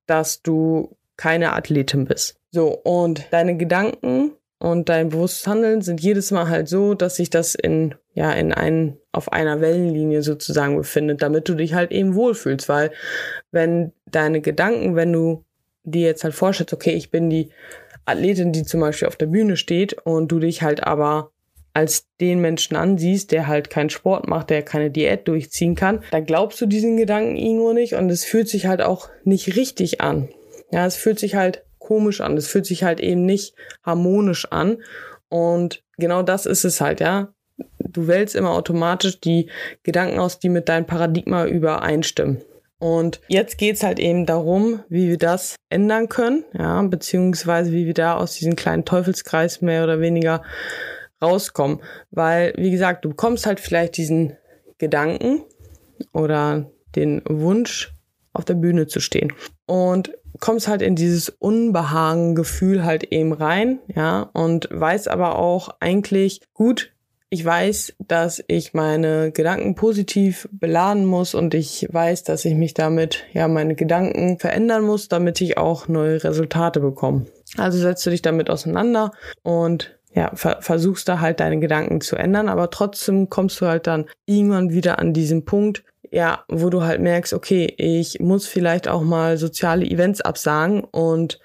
dass 0.07 0.43
du 0.43 0.97
keine 1.17 1.53
Athletin 1.53 2.07
bist. 2.07 2.41
So, 2.50 2.71
und 2.71 3.29
deine 3.31 3.57
Gedanken 3.57 4.33
und 4.67 4.89
dein 4.89 5.11
bewusstes 5.11 5.47
Handeln 5.47 5.81
sind 5.81 6.01
jedes 6.01 6.33
Mal 6.33 6.49
halt 6.49 6.69
so, 6.69 6.95
dass 6.95 7.17
sich 7.17 7.31
das 7.31 7.55
in, 7.55 7.95
ja, 8.15 8.33
in 8.33 8.53
ein, 8.53 8.97
auf 9.13 9.33
einer 9.33 9.61
Wellenlinie 9.61 10.23
sozusagen 10.23 10.77
befindet, 10.77 11.23
damit 11.23 11.49
du 11.49 11.55
dich 11.55 11.75
halt 11.75 11.93
eben 11.93 12.17
wohlfühlst, 12.17 12.69
weil 12.69 12.91
wenn 13.53 13.93
deine 14.07 14.41
Gedanken, 14.41 14.97
wenn 14.97 15.13
du 15.13 15.45
dir 15.85 16.07
jetzt 16.07 16.25
halt 16.25 16.35
vorstellst, 16.35 16.73
okay, 16.73 16.95
ich 16.95 17.13
bin 17.13 17.31
die 17.31 17.51
Athletin, 18.07 18.51
die 18.51 18.65
zum 18.65 18.81
Beispiel 18.81 19.07
auf 19.07 19.15
der 19.15 19.27
Bühne 19.27 19.57
steht 19.57 19.95
und 20.05 20.33
du 20.33 20.41
dich 20.41 20.63
halt 20.63 20.83
aber 20.83 21.31
als 21.73 22.09
den 22.21 22.41
Menschen 22.41 22.77
ansiehst, 22.77 23.31
der 23.31 23.47
halt 23.47 23.71
keinen 23.71 23.91
Sport 23.91 24.27
macht, 24.27 24.51
der 24.51 24.63
keine 24.63 24.91
Diät 24.91 25.29
durchziehen 25.29 25.77
kann, 25.77 26.03
dann 26.11 26.25
glaubst 26.25 26.61
du 26.61 26.67
diesen 26.67 26.97
Gedanken 26.97 27.37
irgendwo 27.37 27.73
nicht 27.73 27.95
und 27.95 28.11
es 28.11 28.25
fühlt 28.25 28.49
sich 28.49 28.67
halt 28.67 28.83
auch 28.83 29.11
nicht 29.23 29.55
richtig 29.55 30.01
an. 30.01 30.29
Ja, 30.73 30.87
es 30.87 30.97
fühlt 30.97 31.21
sich 31.21 31.37
halt 31.37 31.63
komisch 31.87 32.21
an, 32.21 32.37
es 32.37 32.49
fühlt 32.49 32.66
sich 32.66 32.83
halt 32.83 33.00
eben 33.00 33.25
nicht 33.25 33.55
harmonisch 33.85 34.50
an 34.50 34.78
und 35.28 35.85
genau 35.99 36.23
das 36.23 36.45
ist 36.47 36.64
es 36.64 36.81
halt, 36.81 37.00
ja. 37.00 37.33
Du 37.78 38.07
wählst 38.07 38.35
immer 38.35 38.50
automatisch 38.50 39.21
die 39.21 39.49
Gedanken 39.83 40.19
aus, 40.19 40.38
die 40.38 40.50
mit 40.50 40.69
deinem 40.69 40.85
Paradigma 40.85 41.47
übereinstimmen. 41.47 42.43
Und 42.78 43.23
jetzt 43.28 43.57
geht's 43.57 43.83
halt 43.83 43.99
eben 43.99 44.26
darum, 44.26 44.81
wie 44.90 45.09
wir 45.09 45.16
das 45.16 45.57
ändern 45.71 46.09
können, 46.11 46.45
ja, 46.52 46.83
beziehungsweise 46.83 47.73
wie 47.73 47.87
wir 47.87 47.95
da 47.95 48.16
aus 48.16 48.35
diesem 48.35 48.57
kleinen 48.57 48.85
Teufelskreis 48.85 49.62
mehr 49.62 49.85
oder 49.85 50.00
weniger 50.00 50.43
rauskommen. 51.23 51.81
Weil, 52.11 52.52
wie 52.59 52.71
gesagt, 52.71 53.05
du 53.05 53.11
bekommst 53.11 53.47
halt 53.47 53.61
vielleicht 53.61 53.97
diesen 53.97 54.37
Gedanken 54.76 55.43
oder 56.12 56.71
den 56.95 57.23
Wunsch, 57.26 57.97
auf 58.35 58.45
der 58.45 58.55
Bühne 58.55 58.87
zu 58.87 59.00
stehen. 59.00 59.33
Und 59.64 60.12
kommst 60.40 60.69
halt 60.69 60.83
in 60.83 60.97
dieses 60.97 61.28
Unbehagen-Gefühl 61.28 62.85
halt 62.85 63.05
eben 63.05 63.33
rein, 63.33 63.78
ja, 63.95 64.31
und 64.33 64.69
weiß 64.71 65.09
aber 65.09 65.38
auch 65.38 65.71
eigentlich, 65.81 66.40
gut, 66.55 66.93
ich 67.28 67.45
weiß, 67.45 67.95
dass 67.99 68.43
ich 68.47 68.73
meine 68.73 69.33
Gedanken 69.33 69.75
positiv 69.75 70.49
beladen 70.52 71.05
muss 71.05 71.35
und 71.35 71.55
ich 71.55 71.88
weiß, 71.90 72.23
dass 72.23 72.45
ich 72.45 72.55
mich 72.55 72.73
damit, 72.75 73.25
ja, 73.33 73.49
meine 73.49 73.75
Gedanken 73.75 74.38
verändern 74.38 74.85
muss, 74.85 75.09
damit 75.09 75.40
ich 75.40 75.59
auch 75.59 75.88
neue 75.88 76.23
Resultate 76.23 76.81
bekomme. 76.81 77.26
Also 77.57 77.78
setzt 77.78 78.07
du 78.07 78.11
dich 78.11 78.23
damit 78.23 78.49
auseinander 78.49 79.12
und 79.43 79.97
ja, 80.14 80.31
ver 80.35 80.59
versuchst 80.61 81.09
da 81.09 81.21
halt 81.21 81.40
deine 81.40 81.59
Gedanken 81.59 82.00
zu 82.00 82.16
ändern, 82.16 82.49
aber 82.49 82.71
trotzdem 82.71 83.28
kommst 83.28 83.61
du 83.61 83.66
halt 83.66 83.87
dann 83.87 84.07
irgendwann 84.25 84.71
wieder 84.71 84.99
an 84.99 85.12
diesen 85.12 85.45
Punkt, 85.45 85.85
ja, 86.17 86.45
wo 86.49 86.71
du 86.71 86.83
halt 86.83 87.03
merkst, 87.03 87.35
okay, 87.35 87.75
ich 87.77 88.21
muss 88.21 88.47
vielleicht 88.47 88.89
auch 88.89 89.03
mal 89.03 89.37
soziale 89.37 89.85
Events 89.85 90.23
absagen 90.23 90.83
und 90.83 91.39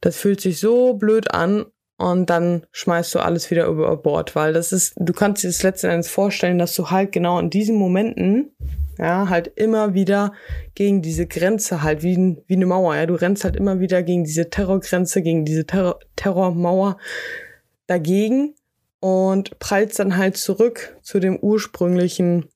das 0.00 0.16
fühlt 0.16 0.40
sich 0.40 0.58
so 0.58 0.94
blöd 0.94 1.32
an, 1.32 1.66
und 2.00 2.30
dann 2.30 2.66
schmeißt 2.72 3.14
du 3.14 3.18
alles 3.18 3.50
wieder 3.50 3.66
über 3.66 3.94
Bord, 3.94 4.34
weil 4.34 4.54
das 4.54 4.72
ist, 4.72 4.94
du 4.96 5.12
kannst 5.12 5.44
dir 5.44 5.48
das 5.48 5.62
letzten 5.62 5.88
Endes 5.88 6.08
vorstellen, 6.08 6.58
dass 6.58 6.74
du 6.74 6.90
halt 6.90 7.12
genau 7.12 7.38
in 7.38 7.50
diesen 7.50 7.76
Momenten, 7.76 8.52
ja, 8.96 9.28
halt 9.28 9.48
immer 9.56 9.92
wieder 9.92 10.32
gegen 10.74 11.02
diese 11.02 11.26
Grenze 11.26 11.82
halt, 11.82 12.02
wie, 12.02 12.38
wie 12.46 12.54
eine 12.56 12.64
Mauer, 12.64 12.96
ja, 12.96 13.04
du 13.04 13.16
rennst 13.16 13.44
halt 13.44 13.54
immer 13.54 13.80
wieder 13.80 14.02
gegen 14.02 14.24
diese 14.24 14.48
Terrorgrenze, 14.48 15.20
gegen 15.20 15.44
diese 15.44 15.66
Terror, 15.66 15.98
Terrormauer 16.16 16.96
dagegen 17.86 18.54
und 19.00 19.58
prallst 19.58 19.98
dann 19.98 20.16
halt 20.16 20.38
zurück 20.38 20.96
zu 21.02 21.20
dem 21.20 21.36
ursprünglichen 21.36 22.48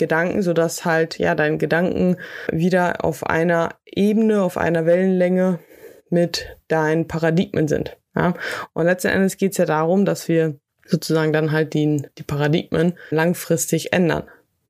Gedanken, 0.00 0.42
so 0.42 0.52
dass 0.52 0.84
halt, 0.84 1.18
ja, 1.18 1.34
deine 1.34 1.58
Gedanken 1.58 2.16
wieder 2.50 3.04
auf 3.04 3.24
einer 3.24 3.76
Ebene, 3.84 4.42
auf 4.42 4.56
einer 4.56 4.86
Wellenlänge 4.86 5.60
mit 6.08 6.56
deinen 6.68 7.06
Paradigmen 7.06 7.68
sind. 7.68 7.98
Ja? 8.16 8.34
Und 8.72 8.86
letzten 8.86 9.08
Endes 9.08 9.36
geht 9.36 9.52
es 9.52 9.58
ja 9.58 9.66
darum, 9.66 10.04
dass 10.04 10.26
wir 10.26 10.58
sozusagen 10.86 11.32
dann 11.32 11.52
halt 11.52 11.74
die, 11.74 12.02
die 12.18 12.22
Paradigmen 12.22 12.94
langfristig 13.10 13.92
ändern. 13.92 14.24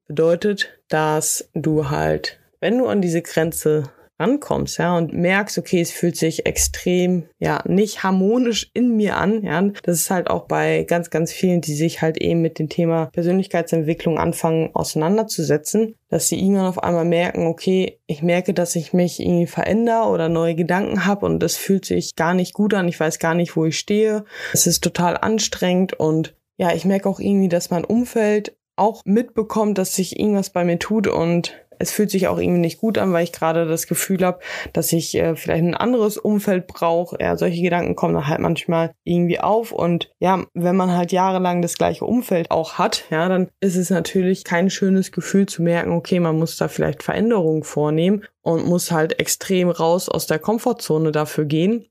Bedeutet, 0.07 0.79
dass 0.89 1.49
du 1.55 1.89
halt, 1.89 2.41
wenn 2.59 2.77
du 2.77 2.89
an 2.89 3.01
diese 3.01 3.23
Grenze 3.23 3.85
rankommst, 4.21 4.79
ja, 4.79 4.97
und 4.97 5.13
merkst, 5.13 5.59
okay, 5.59 5.81
es 5.81 5.91
fühlt 5.91 6.17
sich 6.17 6.47
extrem, 6.47 7.25
ja, 7.39 7.63
nicht 7.67 8.03
harmonisch 8.03 8.71
in 8.75 8.97
mir 8.97 9.17
an, 9.17 9.43
ja. 9.43 9.61
Das 9.83 9.97
ist 9.97 10.11
halt 10.11 10.29
auch 10.29 10.47
bei 10.47 10.85
ganz, 10.85 11.11
ganz 11.11 11.33
vielen, 11.33 11.61
die 11.61 11.75
sich 11.75 12.03
halt 12.03 12.19
eben 12.19 12.43
mit 12.43 12.59
dem 12.59 12.69
Thema 12.69 13.07
Persönlichkeitsentwicklung 13.07 14.19
anfangen 14.19 14.71
auseinanderzusetzen, 14.75 15.97
dass 16.09 16.29
sie 16.29 16.39
irgendwann 16.39 16.67
auf 16.67 16.83
einmal 16.83 17.05
merken, 17.05 17.47
okay, 17.47 17.99
ich 18.07 18.23
merke, 18.23 18.53
dass 18.53 18.77
ich 18.77 18.93
mich 18.93 19.21
irgendwie 19.21 19.47
verändere 19.47 20.09
oder 20.09 20.29
neue 20.29 20.55
Gedanken 20.55 21.07
habe 21.07 21.27
und 21.27 21.41
das 21.41 21.57
fühlt 21.57 21.85
sich 21.85 22.15
gar 22.15 22.35
nicht 22.35 22.53
gut 22.53 22.75
an, 22.75 22.89
ich 22.89 23.01
weiß 23.01 23.19
gar 23.19 23.35
nicht, 23.35 23.57
wo 23.57 23.65
ich 23.65 23.79
stehe. 23.79 24.25
Es 24.53 24.67
ist 24.67 24.85
total 24.85 25.17
anstrengend 25.17 25.95
und 25.95 26.35
ja, 26.57 26.75
ich 26.75 26.85
merke 26.85 27.09
auch 27.09 27.21
irgendwie, 27.21 27.49
dass 27.49 27.71
mein 27.71 27.85
Umfeld 27.85 28.55
auch 28.77 29.03
mitbekommt, 29.05 29.79
dass 29.79 29.95
sich 29.95 30.19
irgendwas 30.19 30.51
bei 30.51 30.65
mir 30.65 30.79
tut 30.79 31.07
und 31.07 31.55
es 31.81 31.91
fühlt 31.91 32.11
sich 32.11 32.29
auch 32.29 32.39
irgendwie 32.39 32.61
nicht 32.61 32.79
gut 32.79 32.99
an, 32.99 33.13
weil 33.13 33.25
ich 33.25 33.33
gerade 33.33 33.67
das 33.67 33.87
Gefühl 33.87 34.23
habe, 34.25 34.39
dass 34.75 34.93
ich 34.93 35.15
äh, 35.17 35.35
vielleicht 35.35 35.65
ein 35.65 35.75
anderes 35.75 36.19
Umfeld 36.19 36.67
brauche. 36.67 37.17
Ja, 37.19 37.37
solche 37.39 37.63
Gedanken 37.63 37.97
kommen 37.97 38.15
dann 38.15 38.29
halt 38.29 38.41
manchmal 38.41 38.93
irgendwie 39.03 39.41
auf 39.41 39.73
und 39.73 40.13
ja, 40.19 40.45
wenn 40.53 40.77
man 40.77 40.93
halt 40.93 41.11
jahrelang 41.11 41.63
das 41.63 41.79
gleiche 41.79 42.05
Umfeld 42.05 42.51
auch 42.51 42.75
hat, 42.75 43.05
ja, 43.11 43.29
dann 43.29 43.49
ist 43.61 43.77
es 43.77 43.89
natürlich 43.89 44.45
kein 44.45 44.69
schönes 44.69 45.11
Gefühl 45.11 45.47
zu 45.47 45.63
merken, 45.63 45.93
okay, 45.93 46.21
man 46.21 46.39
muss 46.39 46.59
da 46.59 46.69
vielleicht 46.69 47.03
Veränderungen 47.03 47.63
vornehmen 47.63 48.25
und 48.43 48.67
muss 48.67 48.93
halt 48.93 49.19
extrem 49.19 49.71
raus 49.71 50.11
aus 50.11 50.27
der 50.27 50.39
Komfortzone 50.39 51.13
dafür 51.13 51.47
gehen. 51.47 51.87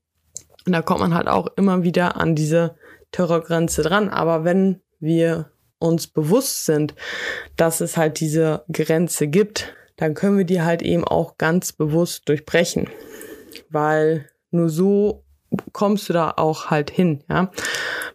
Und 0.66 0.72
da 0.72 0.82
kommt 0.82 1.00
man 1.00 1.14
halt 1.14 1.26
auch 1.26 1.48
immer 1.56 1.82
wieder 1.82 2.16
an 2.16 2.36
diese 2.36 2.76
Terrorgrenze 3.10 3.82
dran. 3.82 4.08
Aber 4.08 4.44
wenn 4.44 4.82
wir 5.00 5.50
uns 5.80 6.06
bewusst 6.06 6.66
sind, 6.66 6.94
dass 7.56 7.80
es 7.80 7.96
halt 7.96 8.20
diese 8.20 8.64
Grenze 8.70 9.26
gibt, 9.26 9.74
dann 10.00 10.14
können 10.14 10.38
wir 10.38 10.46
die 10.46 10.62
halt 10.62 10.80
eben 10.82 11.04
auch 11.04 11.36
ganz 11.36 11.72
bewusst 11.72 12.28
durchbrechen. 12.28 12.88
Weil 13.68 14.28
nur 14.50 14.70
so 14.70 15.24
kommst 15.72 16.08
du 16.08 16.12
da 16.14 16.32
auch 16.36 16.70
halt 16.70 16.90
hin, 16.90 17.22
ja. 17.28 17.50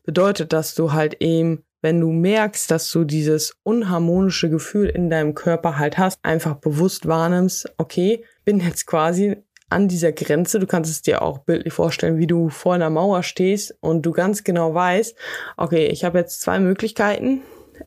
Bedeutet, 0.04 0.52
dass 0.52 0.76
du 0.76 0.94
halt 0.94 1.22
eben, 1.22 1.64
wenn 1.82 2.00
du 2.02 2.12
merkst, 2.12 2.70
dass 2.72 2.92
du 2.92 3.04
dieses 3.04 3.56
unharmonische 3.64 4.50
Gefühl 4.50 4.88
in 4.88 5.10
deinem 5.10 5.36
Körper 5.36 5.78
halt 5.78 5.98
hast, 5.98 6.20
einfach 6.24 6.56
bewusst 6.56 7.08
wahrnimmst, 7.08 7.72
okay, 7.78 8.24
bin 8.44 8.60
jetzt 8.60 8.88
quasi 8.88 9.38
an 9.70 9.88
dieser 9.88 10.12
Grenze. 10.12 10.60
Du 10.60 10.68
kannst 10.68 10.90
es 10.90 11.02
dir 11.02 11.22
auch 11.22 11.40
bildlich 11.40 11.74
vorstellen, 11.74 12.18
wie 12.18 12.28
du 12.28 12.50
vor 12.50 12.74
einer 12.74 12.90
Mauer 12.90 13.22
stehst 13.22 13.76
und 13.80 14.04
du 14.04 14.12
ganz 14.12 14.44
genau 14.44 14.74
weißt, 14.74 15.16
okay, 15.58 15.88
ich 15.88 16.04
habe 16.04 16.18
jetzt 16.18 16.42
zwei 16.42 16.60
Möglichkeiten. 16.60 17.42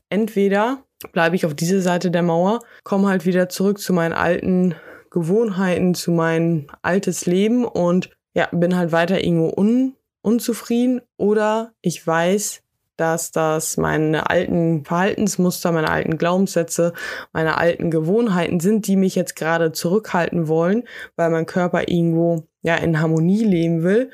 Entweder 0.09 0.83
bleibe 1.11 1.35
ich 1.35 1.45
auf 1.45 1.55
dieser 1.55 1.81
Seite 1.81 2.11
der 2.11 2.23
Mauer, 2.23 2.59
komme 2.83 3.07
halt 3.07 3.25
wieder 3.25 3.49
zurück 3.49 3.79
zu 3.79 3.93
meinen 3.93 4.13
alten 4.13 4.75
Gewohnheiten, 5.11 5.95
zu 5.95 6.11
meinem 6.11 6.67
altes 6.81 7.25
Leben 7.25 7.65
und 7.65 8.11
ja, 8.33 8.47
bin 8.51 8.75
halt 8.75 8.91
weiter 8.91 9.23
irgendwo 9.23 9.51
un 9.55 9.95
unzufrieden 10.21 11.01
oder 11.17 11.71
ich 11.81 12.05
weiß, 12.05 12.61
dass 12.97 13.31
das 13.31 13.77
meine 13.77 14.29
alten 14.29 14.83
Verhaltensmuster, 14.83 15.71
meine 15.71 15.89
alten 15.89 16.17
Glaubenssätze, 16.17 16.93
meine 17.31 17.57
alten 17.57 17.89
Gewohnheiten 17.89 18.59
sind, 18.59 18.87
die 18.87 18.97
mich 18.97 19.15
jetzt 19.15 19.37
gerade 19.37 19.71
zurückhalten 19.71 20.49
wollen, 20.49 20.83
weil 21.15 21.29
mein 21.29 21.45
Körper 21.45 21.87
irgendwo 21.87 22.43
ja 22.61 22.75
in 22.75 22.99
Harmonie 22.99 23.45
leben 23.45 23.83
will. 23.83 24.11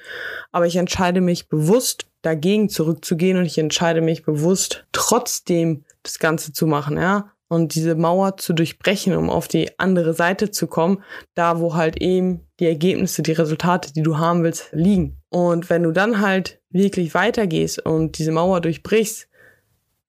Aber 0.52 0.68
ich 0.68 0.76
entscheide 0.76 1.22
mich 1.22 1.50
bewusst 1.50 2.06
dagegen 2.22 2.70
zurückzugehen 2.70 3.38
und 3.38 3.46
ich 3.46 3.58
entscheide 3.58 4.02
mich 4.02 4.24
bewusst 4.24 4.86
trotzdem 4.92 5.84
das 6.06 6.20
Ganze 6.20 6.54
zu 6.54 6.68
machen, 6.68 6.98
ja. 6.98 7.32
Und 7.48 7.76
diese 7.76 7.94
Mauer 7.96 8.38
zu 8.38 8.54
durchbrechen, 8.54 9.16
um 9.16 9.30
auf 9.30 9.48
die 9.48 9.78
andere 9.78 10.14
Seite 10.14 10.50
zu 10.50 10.66
kommen, 10.66 11.04
da 11.36 11.60
wo 11.60 11.76
halt 11.76 12.02
eben 12.02 12.48
die 12.60 12.66
Ergebnisse, 12.66 13.22
die 13.22 13.34
Resultate, 13.34 13.94
die 13.94 14.02
du 14.02 14.18
haben 14.18 14.44
willst, 14.44 14.70
liegen. 14.72 15.22
Und 15.30 15.70
wenn 15.70 15.84
du 15.84 15.92
dann 15.92 16.22
halt 16.22 16.60
wirklich 16.70 17.14
weitergehst 17.14 17.86
und 17.86 18.18
diese 18.18 18.32
Mauer 18.32 18.62
durchbrichst, 18.62 19.28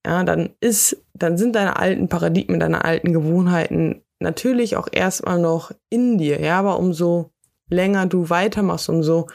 ja, 0.07 0.25
dann 0.25 0.51
ist, 0.61 1.05
dann 1.15 1.37
sind 1.37 1.57
deine 1.57 1.77
alten 1.77 2.09
Paradigmen, 2.09 2.61
deine 2.61 2.85
alten 2.85 3.13
Gewohnheiten 3.13 4.03
natürlich 4.21 4.77
auch 4.77 4.89
erstmal 4.91 5.39
noch 5.39 5.73
in 5.91 6.17
dir, 6.17 6.41
ja, 6.41 6.59
aber 6.59 6.79
umso 6.79 7.33
länger 7.69 8.07
du 8.07 8.31
weitermachst, 8.31 8.89
umso, 8.89 9.27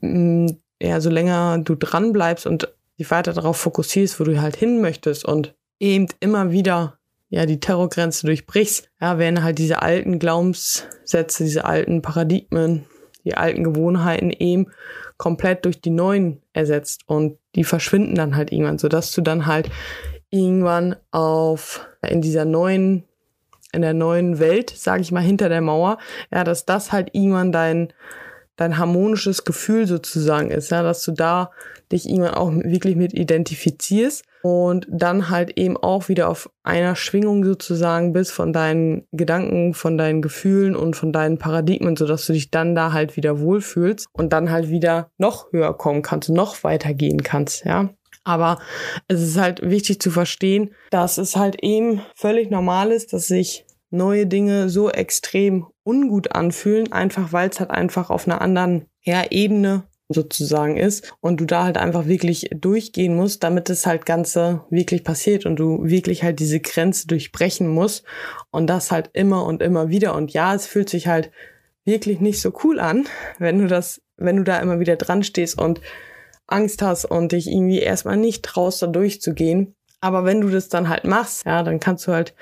mm, 0.00 0.46
ja, 0.80 1.00
so 1.00 1.10
länger 1.10 1.58
du 1.58 1.74
dran 1.74 2.12
bleibst 2.12 2.46
und 2.46 2.72
dich 2.98 3.10
weiter 3.10 3.32
darauf 3.32 3.56
fokussierst, 3.56 4.18
wo 4.20 4.24
du 4.24 4.40
halt 4.40 4.56
hin 4.56 4.80
möchtest 4.80 5.24
und 5.24 5.54
eben 5.80 6.06
immer 6.20 6.50
wieder 6.50 6.98
ja 7.30 7.46
die 7.46 7.60
Terrorgrenze 7.60 8.26
durchbrichst, 8.26 8.90
ja, 9.00 9.18
werden 9.18 9.42
halt 9.42 9.58
diese 9.58 9.82
alten 9.82 10.18
Glaubenssätze, 10.18 11.44
diese 11.44 11.64
alten 11.64 12.02
Paradigmen, 12.02 12.86
die 13.24 13.36
alten 13.36 13.64
Gewohnheiten 13.64 14.30
eben 14.30 14.68
komplett 15.18 15.64
durch 15.64 15.80
die 15.80 15.90
neuen 15.90 16.40
ersetzt 16.52 17.02
und 17.06 17.38
die 17.54 17.64
verschwinden 17.64 18.14
dann 18.14 18.36
halt 18.36 18.52
irgendwann, 18.52 18.78
sodass 18.78 19.12
du 19.12 19.20
dann 19.20 19.46
halt 19.46 19.70
irgendwann 20.30 20.96
auf 21.10 21.86
in 22.06 22.22
dieser 22.22 22.44
neuen 22.44 23.04
in 23.72 23.82
der 23.82 23.92
neuen 23.92 24.38
Welt, 24.38 24.70
sage 24.74 25.02
ich 25.02 25.12
mal, 25.12 25.20
hinter 25.20 25.50
der 25.50 25.60
Mauer, 25.60 25.98
ja, 26.30 26.42
dass 26.42 26.64
das 26.64 26.90
halt 26.90 27.10
irgendwann 27.12 27.52
dein 27.52 27.92
dein 28.56 28.78
harmonisches 28.78 29.44
Gefühl 29.44 29.86
sozusagen 29.86 30.50
ist, 30.50 30.70
ja, 30.70 30.82
dass 30.82 31.04
du 31.04 31.12
da 31.12 31.50
dich 31.92 32.08
irgendwann 32.08 32.34
auch 32.34 32.50
wirklich 32.50 32.96
mit 32.96 33.12
identifizierst 33.12 34.24
und 34.42 34.86
dann 34.90 35.30
halt 35.30 35.58
eben 35.58 35.76
auch 35.76 36.08
wieder 36.08 36.28
auf 36.28 36.50
einer 36.62 36.96
Schwingung 36.96 37.44
sozusagen 37.44 38.12
bist 38.12 38.32
von 38.32 38.52
deinen 38.52 39.06
Gedanken, 39.12 39.74
von 39.74 39.98
deinen 39.98 40.22
Gefühlen 40.22 40.76
und 40.76 40.94
von 40.94 41.12
deinen 41.12 41.38
Paradigmen, 41.38 41.96
so 41.96 42.06
dass 42.06 42.26
du 42.26 42.32
dich 42.32 42.50
dann 42.50 42.74
da 42.74 42.92
halt 42.92 43.16
wieder 43.16 43.40
wohlfühlst 43.40 44.06
und 44.12 44.32
dann 44.32 44.50
halt 44.50 44.70
wieder 44.70 45.10
noch 45.18 45.52
höher 45.52 45.76
kommen 45.76 46.02
kannst, 46.02 46.28
noch 46.30 46.62
weiter 46.64 46.94
gehen 46.94 47.22
kannst, 47.22 47.64
ja. 47.64 47.90
Aber 48.24 48.58
es 49.06 49.22
ist 49.22 49.38
halt 49.38 49.62
wichtig 49.62 50.02
zu 50.02 50.10
verstehen, 50.10 50.74
dass 50.90 51.16
es 51.16 51.34
halt 51.34 51.62
eben 51.62 52.02
völlig 52.14 52.50
normal 52.50 52.92
ist, 52.92 53.14
dass 53.14 53.26
sich 53.26 53.64
neue 53.90 54.26
Dinge 54.26 54.68
so 54.68 54.90
extrem 54.90 55.66
ungut 55.82 56.32
anfühlen, 56.32 56.92
einfach 56.92 57.32
weil 57.32 57.48
es 57.48 57.58
halt 57.58 57.70
einfach 57.70 58.10
auf 58.10 58.26
einer 58.26 58.42
anderen 58.42 58.86
ja, 59.02 59.24
Ebene 59.30 59.84
sozusagen 60.08 60.76
ist 60.76 61.12
und 61.20 61.40
du 61.40 61.44
da 61.44 61.64
halt 61.64 61.76
einfach 61.76 62.06
wirklich 62.06 62.48
durchgehen 62.54 63.14
musst, 63.14 63.42
damit 63.44 63.68
das 63.68 63.86
halt 63.86 64.06
Ganze 64.06 64.64
wirklich 64.70 65.04
passiert 65.04 65.44
und 65.44 65.56
du 65.56 65.84
wirklich 65.84 66.22
halt 66.22 66.40
diese 66.40 66.60
Grenze 66.60 67.06
durchbrechen 67.06 67.68
musst 67.68 68.04
und 68.50 68.68
das 68.68 68.90
halt 68.90 69.10
immer 69.12 69.44
und 69.44 69.62
immer 69.62 69.90
wieder. 69.90 70.14
Und 70.14 70.32
ja, 70.32 70.54
es 70.54 70.66
fühlt 70.66 70.88
sich 70.88 71.08
halt 71.08 71.30
wirklich 71.84 72.20
nicht 72.20 72.40
so 72.40 72.52
cool 72.64 72.80
an, 72.80 73.06
wenn 73.38 73.58
du 73.58 73.66
das, 73.66 74.00
wenn 74.16 74.36
du 74.36 74.44
da 74.44 74.58
immer 74.60 74.80
wieder 74.80 74.96
dran 74.96 75.22
stehst 75.22 75.58
und 75.58 75.80
Angst 76.46 76.80
hast 76.80 77.04
und 77.04 77.32
dich 77.32 77.46
irgendwie 77.46 77.80
erstmal 77.80 78.16
nicht 78.16 78.44
traust, 78.44 78.80
da 78.80 78.86
durchzugehen. 78.86 79.74
Aber 80.00 80.24
wenn 80.24 80.40
du 80.40 80.48
das 80.48 80.68
dann 80.68 80.88
halt 80.88 81.04
machst, 81.04 81.44
ja, 81.44 81.62
dann 81.62 81.80
kannst 81.80 82.06
du 82.06 82.12
halt 82.12 82.34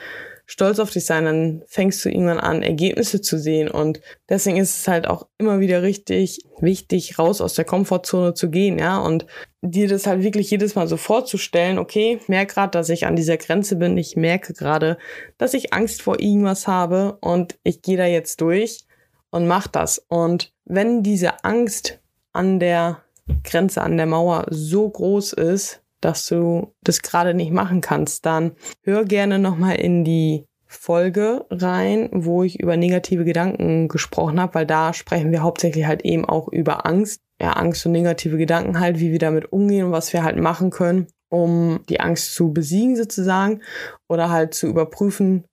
stolz 0.46 0.78
auf 0.78 0.90
dich 0.90 1.04
sein, 1.04 1.24
dann 1.24 1.62
fängst 1.66 2.04
du 2.04 2.08
irgendwann 2.08 2.38
an, 2.38 2.62
Ergebnisse 2.62 3.20
zu 3.20 3.38
sehen. 3.38 3.68
Und 3.68 4.00
deswegen 4.28 4.56
ist 4.56 4.78
es 4.78 4.88
halt 4.88 5.08
auch 5.08 5.26
immer 5.38 5.60
wieder 5.60 5.82
richtig 5.82 6.40
wichtig, 6.60 7.18
raus 7.18 7.40
aus 7.40 7.54
der 7.54 7.64
Komfortzone 7.64 8.34
zu 8.34 8.48
gehen, 8.48 8.78
ja, 8.78 8.98
und 8.98 9.26
dir 9.60 9.88
das 9.88 10.06
halt 10.06 10.22
wirklich 10.22 10.50
jedes 10.50 10.76
Mal 10.76 10.86
so 10.86 10.96
vorzustellen, 10.96 11.78
okay, 11.78 12.18
ich 12.20 12.28
merke 12.28 12.54
gerade, 12.54 12.70
dass 12.70 12.88
ich 12.88 13.06
an 13.06 13.16
dieser 13.16 13.36
Grenze 13.36 13.76
bin, 13.76 13.98
ich 13.98 14.16
merke 14.16 14.54
gerade, 14.54 14.96
dass 15.38 15.54
ich 15.54 15.74
Angst 15.74 16.02
vor 16.02 16.20
irgendwas 16.20 16.68
habe 16.68 17.18
und 17.20 17.58
ich 17.64 17.82
gehe 17.82 17.96
da 17.96 18.06
jetzt 18.06 18.40
durch 18.40 18.86
und 19.30 19.46
mach 19.48 19.66
das. 19.66 19.98
Und 20.08 20.52
wenn 20.64 21.02
diese 21.02 21.44
Angst 21.44 22.00
an 22.32 22.60
der 22.60 23.02
Grenze 23.42 23.82
an 23.82 23.96
der 23.96 24.06
Mauer 24.06 24.46
so 24.50 24.88
groß 24.88 25.32
ist, 25.32 25.82
dass 26.06 26.24
du 26.26 26.72
das 26.84 27.02
gerade 27.02 27.34
nicht 27.34 27.50
machen 27.50 27.80
kannst, 27.80 28.24
dann 28.26 28.52
hör 28.82 29.04
gerne 29.04 29.40
nochmal 29.40 29.74
in 29.74 30.04
die 30.04 30.46
Folge 30.68 31.44
rein, 31.50 32.08
wo 32.12 32.44
ich 32.44 32.60
über 32.60 32.76
negative 32.76 33.24
Gedanken 33.24 33.88
gesprochen 33.88 34.40
habe, 34.40 34.54
weil 34.54 34.66
da 34.66 34.92
sprechen 34.92 35.32
wir 35.32 35.42
hauptsächlich 35.42 35.86
halt 35.86 36.04
eben 36.04 36.24
auch 36.24 36.46
über 36.48 36.86
Angst. 36.86 37.22
Ja, 37.40 37.54
Angst 37.54 37.84
und 37.86 37.92
negative 37.92 38.38
Gedanken 38.38 38.78
halt, 38.78 39.00
wie 39.00 39.10
wir 39.10 39.18
damit 39.18 39.52
umgehen 39.52 39.86
und 39.86 39.92
was 39.92 40.12
wir 40.12 40.22
halt 40.22 40.38
machen 40.38 40.70
können, 40.70 41.08
um 41.28 41.80
die 41.88 41.98
Angst 41.98 42.34
zu 42.34 42.52
besiegen 42.52 42.96
sozusagen 42.96 43.60
oder 44.08 44.30
halt 44.30 44.54
zu 44.54 44.68
überprüfen, 44.68 45.44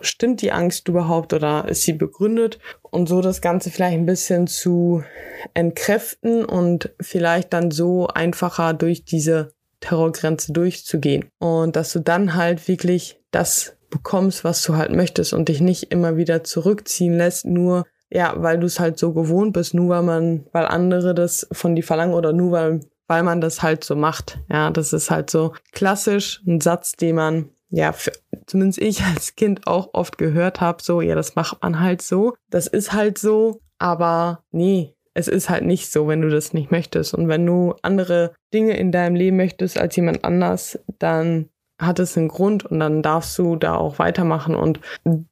stimmt 0.00 0.40
die 0.40 0.52
Angst 0.52 0.88
überhaupt 0.88 1.34
oder 1.34 1.68
ist 1.68 1.82
sie 1.82 1.92
begründet 1.92 2.58
und 2.82 3.06
so 3.08 3.20
das 3.20 3.42
Ganze 3.42 3.70
vielleicht 3.70 3.98
ein 3.98 4.06
bisschen 4.06 4.46
zu 4.46 5.04
entkräften 5.52 6.44
und 6.44 6.94
vielleicht 7.00 7.52
dann 7.52 7.70
so 7.70 8.08
einfacher 8.08 8.72
durch 8.72 9.04
diese 9.04 9.52
Terrorgrenze 9.80 10.52
durchzugehen 10.52 11.26
und 11.38 11.76
dass 11.76 11.92
du 11.92 12.00
dann 12.00 12.34
halt 12.34 12.68
wirklich 12.68 13.20
das 13.30 13.76
bekommst, 13.90 14.44
was 14.44 14.62
du 14.62 14.76
halt 14.76 14.92
möchtest 14.92 15.32
und 15.32 15.48
dich 15.48 15.60
nicht 15.60 15.90
immer 15.90 16.16
wieder 16.16 16.44
zurückziehen 16.44 17.16
lässt, 17.16 17.46
nur 17.46 17.86
ja, 18.12 18.34
weil 18.36 18.58
du 18.58 18.66
es 18.66 18.80
halt 18.80 18.98
so 18.98 19.12
gewohnt 19.12 19.52
bist, 19.52 19.74
nur 19.74 19.88
weil 19.88 20.02
man, 20.02 20.46
weil 20.52 20.66
andere 20.66 21.14
das 21.14 21.46
von 21.52 21.76
dir 21.76 21.84
verlangen 21.84 22.14
oder 22.14 22.32
nur 22.32 22.52
weil, 22.52 22.80
weil 23.06 23.22
man 23.22 23.40
das 23.40 23.62
halt 23.62 23.84
so 23.84 23.94
macht. 23.94 24.38
Ja, 24.50 24.70
das 24.70 24.92
ist 24.92 25.10
halt 25.10 25.30
so 25.30 25.52
klassisch 25.72 26.42
ein 26.46 26.60
Satz, 26.60 26.92
den 26.92 27.16
man 27.16 27.50
ja, 27.70 27.92
für, 27.92 28.12
zumindest 28.46 28.80
ich 28.80 29.02
als 29.14 29.36
Kind 29.36 29.66
auch 29.66 29.90
oft 29.94 30.18
gehört 30.18 30.60
habe, 30.60 30.82
so, 30.82 31.00
ja, 31.00 31.14
das 31.14 31.36
macht 31.36 31.62
man 31.62 31.80
halt 31.80 32.02
so. 32.02 32.34
Das 32.50 32.66
ist 32.66 32.92
halt 32.92 33.18
so, 33.18 33.60
aber 33.78 34.44
nee, 34.50 34.94
es 35.14 35.28
ist 35.28 35.50
halt 35.50 35.64
nicht 35.64 35.90
so, 35.90 36.08
wenn 36.08 36.22
du 36.22 36.28
das 36.28 36.52
nicht 36.52 36.70
möchtest. 36.70 37.14
Und 37.14 37.28
wenn 37.28 37.44
du 37.44 37.74
andere 37.82 38.32
Dinge 38.54 38.76
in 38.76 38.92
deinem 38.92 39.14
Leben 39.14 39.36
möchtest 39.36 39.78
als 39.78 39.96
jemand 39.96 40.24
anders, 40.24 40.78
dann 40.98 41.48
hat 41.80 41.98
es 41.98 42.16
einen 42.16 42.28
Grund 42.28 42.66
und 42.66 42.78
dann 42.78 43.02
darfst 43.02 43.36
du 43.38 43.56
da 43.56 43.74
auch 43.74 43.98
weitermachen 43.98 44.54
und 44.54 44.80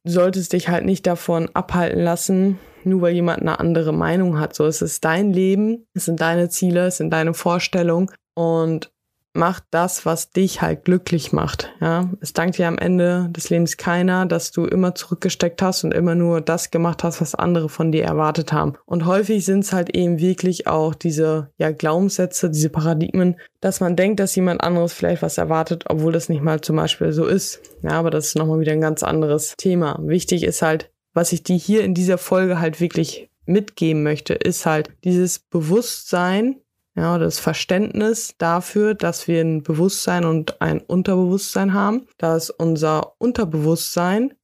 solltest 0.05 0.53
dich 0.55 0.69
halt 0.69 0.85
nicht 0.85 1.07
davon 1.07 1.51
abhalten 1.53 2.01
lassen, 2.01 2.59
nur 2.85 3.03
weil 3.03 3.15
jemand 3.15 3.41
eine 3.41 3.61
andere 3.61 3.93
Meinung 3.93 4.41
hat. 4.41 4.55
So, 4.55 4.65
es 4.65 4.81
ist 4.81 5.05
dein 5.05 5.33
Leben, 5.33 5.87
es 5.95 6.07
sind 6.07 6.21
deine 6.21 6.49
Ziele, 6.49 6.87
es 6.87 6.97
sind 6.97 7.11
deine 7.11 7.35
Vorstellungen 7.35 8.11
und 8.35 8.91
mach 9.39 9.61
das, 9.71 10.05
was 10.05 10.31
dich 10.31 10.61
halt 10.61 10.85
glücklich 10.85 11.33
macht. 11.33 11.73
Ja, 11.81 12.11
es 12.21 12.33
dankt 12.33 12.59
dir 12.59 12.69
am 12.69 12.77
Ende 12.77 13.29
des 13.31 13.49
Lebens 13.49 13.77
keiner, 13.77 14.27
dass 14.27 14.51
du 14.51 14.67
immer 14.67 14.95
zurückgesteckt 14.95 15.63
hast 15.63 15.85
und 15.85 15.95
immer 15.95 16.15
nur 16.15 16.41
das 16.41 16.71
gemacht 16.71 17.05
hast, 17.05 17.21
was 17.21 17.35
andere 17.35 17.69
von 17.69 17.93
dir 17.93 18.05
erwartet 18.05 18.53
haben. 18.53 18.75
Und 18.85 19.07
häufig 19.07 19.45
sind 19.45 19.61
es 19.61 19.73
halt 19.73 19.95
eben 19.95 20.19
wirklich 20.19 20.67
auch 20.67 20.95
diese 20.95 21.51
ja 21.57 21.71
Glaubenssätze, 21.71 22.51
diese 22.51 22.69
Paradigmen, 22.69 23.37
dass 23.61 23.81
man 23.81 23.97
denkt, 23.97 24.21
dass 24.21 24.35
jemand 24.35 24.63
anderes 24.63 24.93
vielleicht 24.93 25.23
was 25.23 25.39
erwartet, 25.39 25.85
obwohl 25.89 26.13
das 26.13 26.29
nicht 26.29 26.43
mal 26.43 26.61
zum 26.61 26.77
Beispiel 26.77 27.13
so 27.13 27.25
ist. 27.25 27.61
Ja, 27.83 27.93
aber 27.93 28.11
das 28.11 28.27
ist 28.27 28.37
nochmal 28.37 28.61
wieder 28.61 28.73
ein 28.73 28.81
ganz 28.81 29.03
anderes 29.03 29.55
Thema. 29.57 29.99
Wichtig 30.03 30.43
ist 30.43 30.63
halt, 30.63 30.91
was 31.15 31.33
ich 31.33 31.45
dir 31.45 31.57
hier 31.57 31.85
in 31.85 31.95
dieser 31.95 32.19
Folge 32.19 32.61
halt 32.61 32.81
wirklich 32.81 33.31
mitgeben 33.47 34.03
möchte, 34.03 34.35
ist 34.35 34.67
halt 34.67 34.91
dieses 35.05 35.39
Bewusstsein 35.39 36.57
ja, 36.99 37.17
das 37.17 37.39
Verständnis 37.39 38.35
dafür, 38.39 38.95
dass 38.95 39.29
wir 39.29 39.41
ein 39.41 39.63
Bewusstsein 39.63 40.25
und 40.25 40.61
ein 40.61 40.81
Unterbewusstsein 40.81 41.73
haben, 41.73 42.09
dass 42.19 42.51
unser 42.51 43.13
Unterbewusstsein 43.19 44.35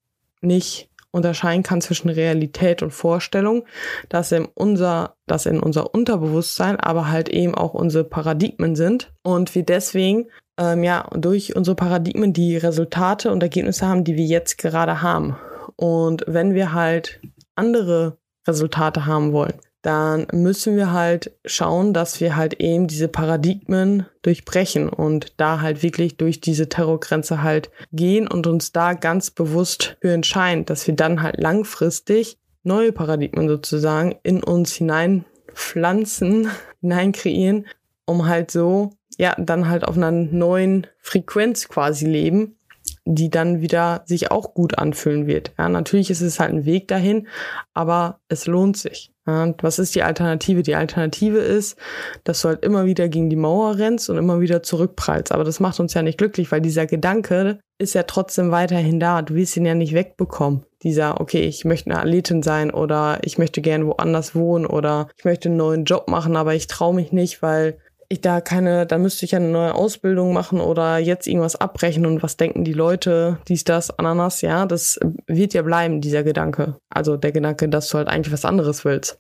nicht 0.41 0.89
unterscheiden 1.11 1.65
kann 1.65 1.81
zwischen 1.81 2.11
Realität 2.11 2.81
und 2.85 2.93
Vorstellung, 2.93 3.65
dass 4.09 4.31
in 4.31 4.45
unser, 4.55 5.17
dass 5.27 5.47
in 5.47 5.59
unser 5.59 5.95
Unterbewusstsein 5.95 6.79
aber 6.79 7.11
halt 7.11 7.29
eben 7.29 7.57
auch 7.57 7.75
unsere 7.75 8.05
Paradigmen 8.05 8.77
sind 8.77 9.13
und 9.25 9.53
wir 9.57 9.65
deswegen 9.65 10.27
ähm, 10.57 10.85
ja 10.85 11.09
durch 11.13 11.57
unsere 11.57 11.75
Paradigmen 11.75 12.33
die 12.33 12.57
Resultate 12.57 13.33
und 13.33 13.43
Ergebnisse 13.43 13.89
haben, 13.89 14.05
die 14.05 14.15
wir 14.15 14.27
jetzt 14.27 14.59
gerade 14.59 15.03
haben. 15.03 15.37
Und 15.75 16.23
wenn 16.29 16.55
wir 16.55 16.73
halt 16.73 17.21
andere 17.57 18.17
Resultate 18.47 19.07
haben 19.07 19.33
wollen, 19.33 19.55
dann 19.85 20.27
müssen 20.33 20.77
wir 20.77 20.93
halt 20.93 21.33
schauen, 21.45 21.93
dass 21.93 22.19
wir 22.19 22.37
halt 22.37 22.55
eben 22.55 22.87
diese 22.87 23.07
Paradigmen 23.07 24.07
durchbrechen 24.23 24.89
und 24.89 25.35
da 25.37 25.61
halt 25.61 25.83
wirklich 25.83 26.17
durch 26.17 26.41
diese 26.41 26.71
Terrorgrenze 26.71 27.43
halt 27.43 27.71
gehen 27.93 28.27
und 28.27 28.47
uns 28.47 28.73
da 28.73 28.95
ganz 28.95 29.31
bewusst 29.31 29.99
für 30.01 30.13
entscheiden, 30.13 30.65
dass 30.65 30.87
wir 30.87 30.95
dann 30.95 31.23
halt 31.23 31.39
langfristig 31.39 32.39
neue 32.63 32.93
Paradigmen 32.93 33.47
sozusagen 33.47 34.15
in 34.23 34.43
uns 34.43 34.73
hineinpflanzen, 34.73 36.49
hineinkreieren, 36.81 37.67
um 38.07 38.27
halt 38.27 38.51
so, 38.51 38.93
ja, 39.19 39.35
dann 39.39 39.69
halt 39.69 39.85
auf 39.85 39.99
einer 39.99 40.11
neuen 40.11 40.87
Frequenz 40.99 41.69
quasi 41.69 42.07
leben, 42.07 42.57
die 43.05 43.29
dann 43.29 43.61
wieder 43.61 44.03
sich 44.07 44.31
auch 44.31 44.55
gut 44.55 44.79
anfühlen 44.79 45.27
wird. 45.27 45.53
Ja, 45.59 45.69
natürlich 45.69 46.09
ist 46.11 46.23
es 46.23 46.41
halt 46.41 46.55
ein 46.55 46.65
Weg 46.65 46.89
dahin, 46.89 47.29
aber 47.75 48.21
es 48.29 48.47
lohnt 48.47 48.79
sich. 48.79 49.14
Und 49.27 49.63
was 49.63 49.79
ist 49.79 49.95
die 49.95 50.03
Alternative? 50.03 50.63
Die 50.63 50.75
Alternative 50.75 51.39
ist, 51.39 51.79
dass 52.25 52.43
du 52.43 52.49
halt 52.49 52.65
immer 52.65 52.85
wieder 52.85 53.09
gegen 53.09 53.31
die 53.31 53.37
Mauer 53.37 53.79
rennst 53.79 54.11
und 54.11 54.19
immer 54.19 54.41
wieder 54.41 54.63
zurückprallst. 54.63 55.33
Aber 55.33 55.45
das 55.45 55.61
macht 55.61 55.81
uns 55.81 55.95
ja 55.95 56.03
nicht 56.03 56.19
glücklich, 56.19 56.53
weil 56.53 56.61
dieser 56.61 56.87
Gedanke 56.87 57.59
ist 57.79 57.95
ja 57.95 58.03
trotzdem 58.03 58.51
weiterhin 58.51 59.01
da. 59.01 59.23
Du 59.23 59.35
willst 59.35 59.57
ihn 59.57 59.67
ja 59.67 59.75
nicht 59.75 59.95
wegbekommen. 59.95 60.65
Dieser, 60.83 61.21
okay, 61.21 61.43
ich 61.43 61.65
möchte 61.65 61.91
eine 61.91 62.01
Athletin 62.01 62.43
sein 62.43 62.71
oder 62.71 63.19
ich 63.23 63.39
möchte 63.39 63.63
gern 63.63 63.87
woanders 63.87 64.35
wohnen 64.35 64.67
oder 64.67 65.09
ich 65.17 65.25
möchte 65.25 65.49
einen 65.49 65.57
neuen 65.57 65.85
Job 65.85 66.09
machen, 66.09 66.37
aber 66.37 66.55
ich 66.55 66.67
traue 66.67 66.95
mich 66.95 67.11
nicht, 67.11 67.41
weil 67.41 67.79
ich 68.09 68.21
da 68.21 68.41
keine, 68.41 68.87
dann 68.87 69.03
müsste 69.03 69.25
ich 69.25 69.33
ja 69.33 69.39
eine 69.39 69.49
neue 69.49 69.75
Ausbildung 69.75 70.33
machen 70.33 70.61
oder 70.61 70.99
jetzt 70.99 71.27
irgendwas 71.27 71.57
abbrechen 71.57 72.07
und 72.07 72.23
was 72.23 72.37
denken 72.37 72.65
die 72.65 72.73
Leute, 72.73 73.39
dies, 73.49 73.65
das, 73.65 73.91
Ananas, 73.99 74.41
ja, 74.41 74.67
das 74.67 74.99
wird 75.27 75.55
ja 75.55 75.63
bleiben, 75.63 76.01
dieser 76.01 76.23
Gedanke. 76.23 76.77
Also 76.91 77.17
der 77.17 77.33
Gedanke, 77.33 77.69
dass 77.69 77.89
du 77.89 77.99
halt 77.99 78.09
eigentlich 78.09 78.33
was 78.33 78.45
anderes 78.45 78.85
willst. 78.85 79.19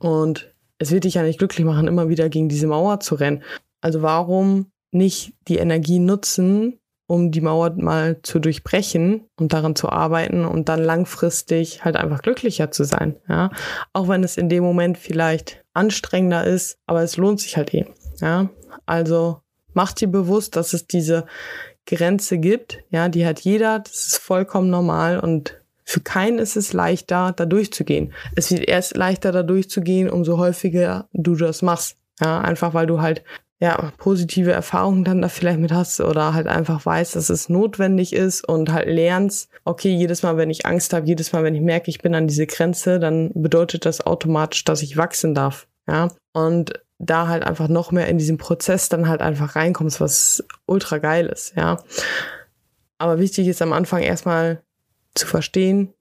Und 0.00 0.52
es 0.78 0.90
wird 0.90 1.04
dich 1.04 1.14
ja 1.14 1.22
nicht 1.22 1.38
glücklich 1.38 1.66
machen, 1.66 1.88
immer 1.88 2.08
wieder 2.08 2.28
gegen 2.28 2.48
diese 2.48 2.66
Mauer 2.66 3.00
zu 3.00 3.14
rennen. 3.14 3.42
Also 3.80 4.02
warum 4.02 4.70
nicht 4.92 5.34
die 5.48 5.58
Energie 5.58 5.98
nutzen, 5.98 6.78
um 7.08 7.30
die 7.30 7.40
Mauer 7.40 7.70
mal 7.76 8.20
zu 8.22 8.38
durchbrechen 8.38 9.24
und 9.36 9.52
daran 9.54 9.74
zu 9.74 9.88
arbeiten 9.88 10.44
und 10.44 10.68
dann 10.68 10.82
langfristig 10.82 11.84
halt 11.84 11.96
einfach 11.96 12.22
glücklicher 12.22 12.70
zu 12.70 12.84
sein. 12.84 13.16
Ja, 13.28 13.50
auch 13.94 14.08
wenn 14.08 14.22
es 14.22 14.36
in 14.36 14.48
dem 14.48 14.62
Moment 14.62 14.98
vielleicht 14.98 15.64
anstrengender 15.78 16.44
ist, 16.44 16.78
aber 16.86 17.02
es 17.02 17.16
lohnt 17.16 17.40
sich 17.40 17.56
halt 17.56 17.72
eh. 17.72 17.86
Ja, 18.20 18.50
also 18.84 19.40
mach 19.72 19.92
dir 19.92 20.08
bewusst, 20.08 20.56
dass 20.56 20.72
es 20.72 20.86
diese 20.86 21.26
Grenze 21.86 22.38
gibt. 22.38 22.80
Ja, 22.90 23.08
die 23.08 23.24
hat 23.24 23.40
jeder. 23.40 23.78
Das 23.78 24.06
ist 24.06 24.18
vollkommen 24.18 24.70
normal 24.70 25.20
und 25.20 25.60
für 25.84 26.00
keinen 26.00 26.38
ist 26.38 26.56
es 26.56 26.74
leichter, 26.74 27.32
da 27.34 27.46
durchzugehen. 27.46 28.12
Es 28.36 28.50
wird 28.50 28.68
erst 28.68 28.94
leichter, 28.94 29.32
da 29.32 29.42
durchzugehen, 29.42 30.10
umso 30.10 30.36
häufiger 30.36 31.08
du 31.14 31.34
das 31.34 31.62
machst. 31.62 31.96
Ja, 32.20 32.40
einfach 32.40 32.74
weil 32.74 32.86
du 32.86 33.00
halt 33.00 33.22
ja, 33.60 33.92
positive 33.98 34.52
Erfahrungen 34.52 35.02
dann 35.02 35.20
da 35.20 35.28
vielleicht 35.28 35.58
mit 35.58 35.72
hast 35.72 36.00
oder 36.00 36.32
halt 36.32 36.46
einfach 36.46 36.84
weißt, 36.86 37.16
dass 37.16 37.28
es 37.28 37.48
notwendig 37.48 38.12
ist 38.12 38.46
und 38.46 38.70
halt 38.72 38.86
lernst, 38.88 39.50
okay, 39.64 39.92
jedes 39.92 40.22
Mal, 40.22 40.36
wenn 40.36 40.50
ich 40.50 40.64
Angst 40.64 40.92
habe, 40.92 41.06
jedes 41.06 41.32
Mal, 41.32 41.42
wenn 41.42 41.56
ich 41.56 41.60
merke, 41.60 41.90
ich 41.90 41.98
bin 41.98 42.14
an 42.14 42.28
diese 42.28 42.46
Grenze, 42.46 43.00
dann 43.00 43.32
bedeutet 43.34 43.84
das 43.84 44.06
automatisch, 44.06 44.64
dass 44.64 44.82
ich 44.82 44.96
wachsen 44.96 45.34
darf. 45.34 45.66
Ja, 45.88 46.08
und 46.32 46.74
da 46.98 47.28
halt 47.28 47.44
einfach 47.44 47.68
noch 47.68 47.92
mehr 47.92 48.08
in 48.08 48.18
diesen 48.18 48.38
Prozess 48.38 48.88
dann 48.88 49.08
halt 49.08 49.22
einfach 49.22 49.56
reinkommst, 49.56 50.00
was 50.00 50.44
ultra 50.66 50.98
geil 50.98 51.26
ist, 51.26 51.56
ja. 51.56 51.78
Aber 52.98 53.18
wichtig 53.18 53.46
ist 53.48 53.62
am 53.62 53.72
Anfang 53.72 54.02
erstmal 54.02 54.62
zu 55.14 55.26
verstehen, 55.26 55.94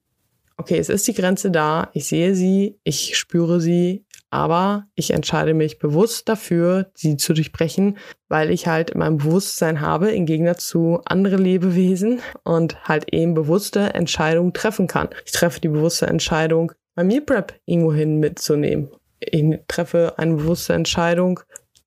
okay, 0.57 0.77
es 0.77 0.89
ist 0.89 1.07
die 1.07 1.13
Grenze 1.13 1.51
da, 1.51 1.89
ich 1.93 2.07
sehe 2.07 2.35
sie, 2.35 2.79
ich 2.83 3.17
spüre 3.17 3.61
sie, 3.61 4.05
aber 4.29 4.87
ich 4.95 5.11
entscheide 5.11 5.53
mich 5.53 5.79
bewusst 5.79 6.27
dafür, 6.27 6.91
sie 6.93 7.17
zu 7.17 7.33
durchbrechen, 7.33 7.97
weil 8.27 8.51
ich 8.51 8.67
halt 8.67 8.95
mein 8.95 9.17
Bewusstsein 9.17 9.81
habe, 9.81 10.11
im 10.11 10.25
Gegensatz 10.25 10.67
zu 10.67 11.01
anderen 11.05 11.41
Lebewesen 11.41 12.19
und 12.43 12.83
halt 12.83 13.13
eben 13.13 13.33
bewusste 13.33 13.93
Entscheidungen 13.93 14.53
treffen 14.53 14.87
kann. 14.87 15.09
Ich 15.25 15.31
treffe 15.31 15.61
die 15.61 15.69
bewusste 15.69 16.07
Entscheidung, 16.07 16.73
mein 16.95 17.07
Meal 17.07 17.21
Prep 17.21 17.53
irgendwohin 17.65 18.19
mitzunehmen. 18.19 18.89
Ich 19.19 19.43
treffe 19.67 20.15
eine 20.17 20.35
bewusste 20.35 20.73
Entscheidung, 20.73 21.39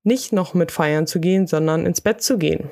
nicht 0.03 0.33
noch 0.33 0.55
mit 0.55 0.73
feiern 0.73 1.07
zu 1.07 1.21
gehen, 1.21 1.47
sondern 1.47 1.85
ins 1.85 2.01
Bett 2.01 2.23
zu 2.23 2.39
gehen. 2.39 2.71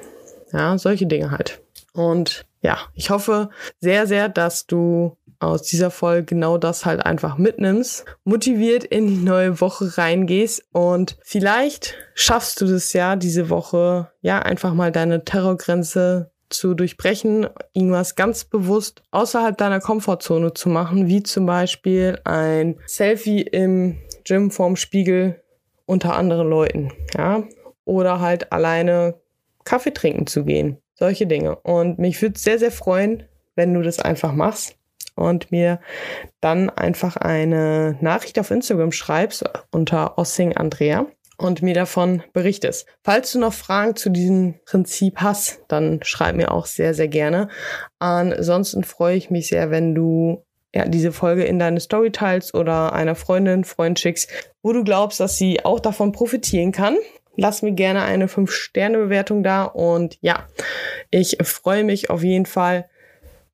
Ja, 0.52 0.78
solche 0.78 1.06
Dinge 1.06 1.30
halt. 1.30 1.60
Und 1.92 2.46
ja, 2.62 2.78
ich 2.94 3.10
hoffe 3.10 3.50
sehr, 3.80 4.06
sehr, 4.06 4.28
dass 4.28 4.66
du 4.66 5.17
aus 5.40 5.62
dieser 5.62 5.90
Folge 5.90 6.24
genau 6.24 6.58
das 6.58 6.84
halt 6.84 7.04
einfach 7.04 7.38
mitnimmst, 7.38 8.04
motiviert 8.24 8.84
in 8.84 9.06
die 9.06 9.24
neue 9.24 9.60
Woche 9.60 9.96
reingehst 9.96 10.64
und 10.72 11.16
vielleicht 11.22 11.94
schaffst 12.14 12.60
du 12.60 12.66
das 12.66 12.92
ja 12.92 13.16
diese 13.16 13.50
Woche, 13.50 14.10
ja, 14.20 14.40
einfach 14.40 14.74
mal 14.74 14.90
deine 14.90 15.24
Terrorgrenze 15.24 16.30
zu 16.50 16.74
durchbrechen, 16.74 17.46
irgendwas 17.74 18.16
ganz 18.16 18.44
bewusst 18.44 19.02
außerhalb 19.10 19.56
deiner 19.56 19.80
Komfortzone 19.80 20.54
zu 20.54 20.68
machen, 20.68 21.06
wie 21.06 21.22
zum 21.22 21.46
Beispiel 21.46 22.18
ein 22.24 22.78
Selfie 22.86 23.42
im 23.42 23.98
Gym 24.24 24.50
vorm 24.50 24.76
Spiegel 24.76 25.42
unter 25.84 26.16
anderen 26.16 26.48
Leuten, 26.48 26.92
ja, 27.16 27.44
oder 27.84 28.20
halt 28.20 28.52
alleine 28.52 29.14
Kaffee 29.64 29.92
trinken 29.92 30.26
zu 30.26 30.44
gehen. 30.44 30.78
Solche 30.94 31.26
Dinge. 31.26 31.56
Und 31.56 31.98
mich 31.98 32.20
würde 32.20 32.38
sehr, 32.38 32.58
sehr 32.58 32.72
freuen, 32.72 33.22
wenn 33.54 33.72
du 33.72 33.82
das 33.82 34.00
einfach 34.00 34.32
machst 34.32 34.77
und 35.18 35.50
mir 35.50 35.80
dann 36.40 36.70
einfach 36.70 37.16
eine 37.16 37.98
Nachricht 38.00 38.38
auf 38.38 38.50
Instagram 38.50 38.92
schreibst 38.92 39.44
unter 39.70 40.18
Ossing 40.18 40.56
Andrea 40.56 41.06
und 41.36 41.62
mir 41.62 41.74
davon 41.74 42.22
berichtest. 42.32 42.86
Falls 43.02 43.32
du 43.32 43.38
noch 43.38 43.52
Fragen 43.52 43.96
zu 43.96 44.10
diesem 44.10 44.54
Prinzip 44.64 45.18
hast, 45.18 45.62
dann 45.68 46.00
schreib 46.02 46.34
mir 46.34 46.50
auch 46.50 46.66
sehr, 46.66 46.94
sehr 46.94 47.08
gerne. 47.08 47.48
Ansonsten 47.98 48.84
freue 48.84 49.16
ich 49.16 49.30
mich 49.30 49.48
sehr, 49.48 49.70
wenn 49.70 49.94
du 49.94 50.44
ja, 50.74 50.86
diese 50.86 51.12
Folge 51.12 51.44
in 51.44 51.58
deine 51.58 51.80
Story 51.80 52.10
teilst 52.10 52.54
oder 52.54 52.92
einer 52.92 53.14
Freundin, 53.14 53.64
Freund 53.64 53.98
schickst, 53.98 54.30
wo 54.62 54.72
du 54.72 54.84
glaubst, 54.84 55.18
dass 55.20 55.36
sie 55.36 55.64
auch 55.64 55.80
davon 55.80 56.12
profitieren 56.12 56.72
kann. 56.72 56.96
Lass 57.36 57.62
mir 57.62 57.72
gerne 57.72 58.02
eine 58.02 58.26
5-Sterne-Bewertung 58.26 59.42
da 59.42 59.64
und 59.64 60.18
ja, 60.20 60.46
ich 61.10 61.38
freue 61.42 61.84
mich 61.84 62.10
auf 62.10 62.22
jeden 62.22 62.46
Fall, 62.46 62.90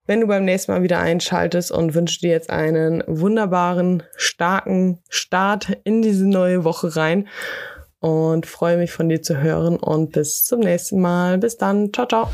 wenn 0.06 0.20
du 0.20 0.26
beim 0.26 0.44
nächsten 0.44 0.72
Mal 0.72 0.82
wieder 0.82 0.98
einschaltest 0.98 1.72
und 1.72 1.94
wünsche 1.94 2.20
dir 2.20 2.30
jetzt 2.30 2.50
einen 2.50 3.02
wunderbaren, 3.06 4.02
starken 4.16 4.98
Start 5.08 5.78
in 5.84 6.02
diese 6.02 6.28
neue 6.28 6.64
Woche 6.64 6.94
rein 6.96 7.28
und 8.00 8.44
freue 8.44 8.76
mich 8.76 8.92
von 8.92 9.08
dir 9.08 9.22
zu 9.22 9.40
hören 9.40 9.76
und 9.76 10.12
bis 10.12 10.44
zum 10.44 10.60
nächsten 10.60 11.00
Mal. 11.00 11.38
Bis 11.38 11.56
dann. 11.56 11.92
Ciao, 11.92 12.06
ciao. 12.06 12.30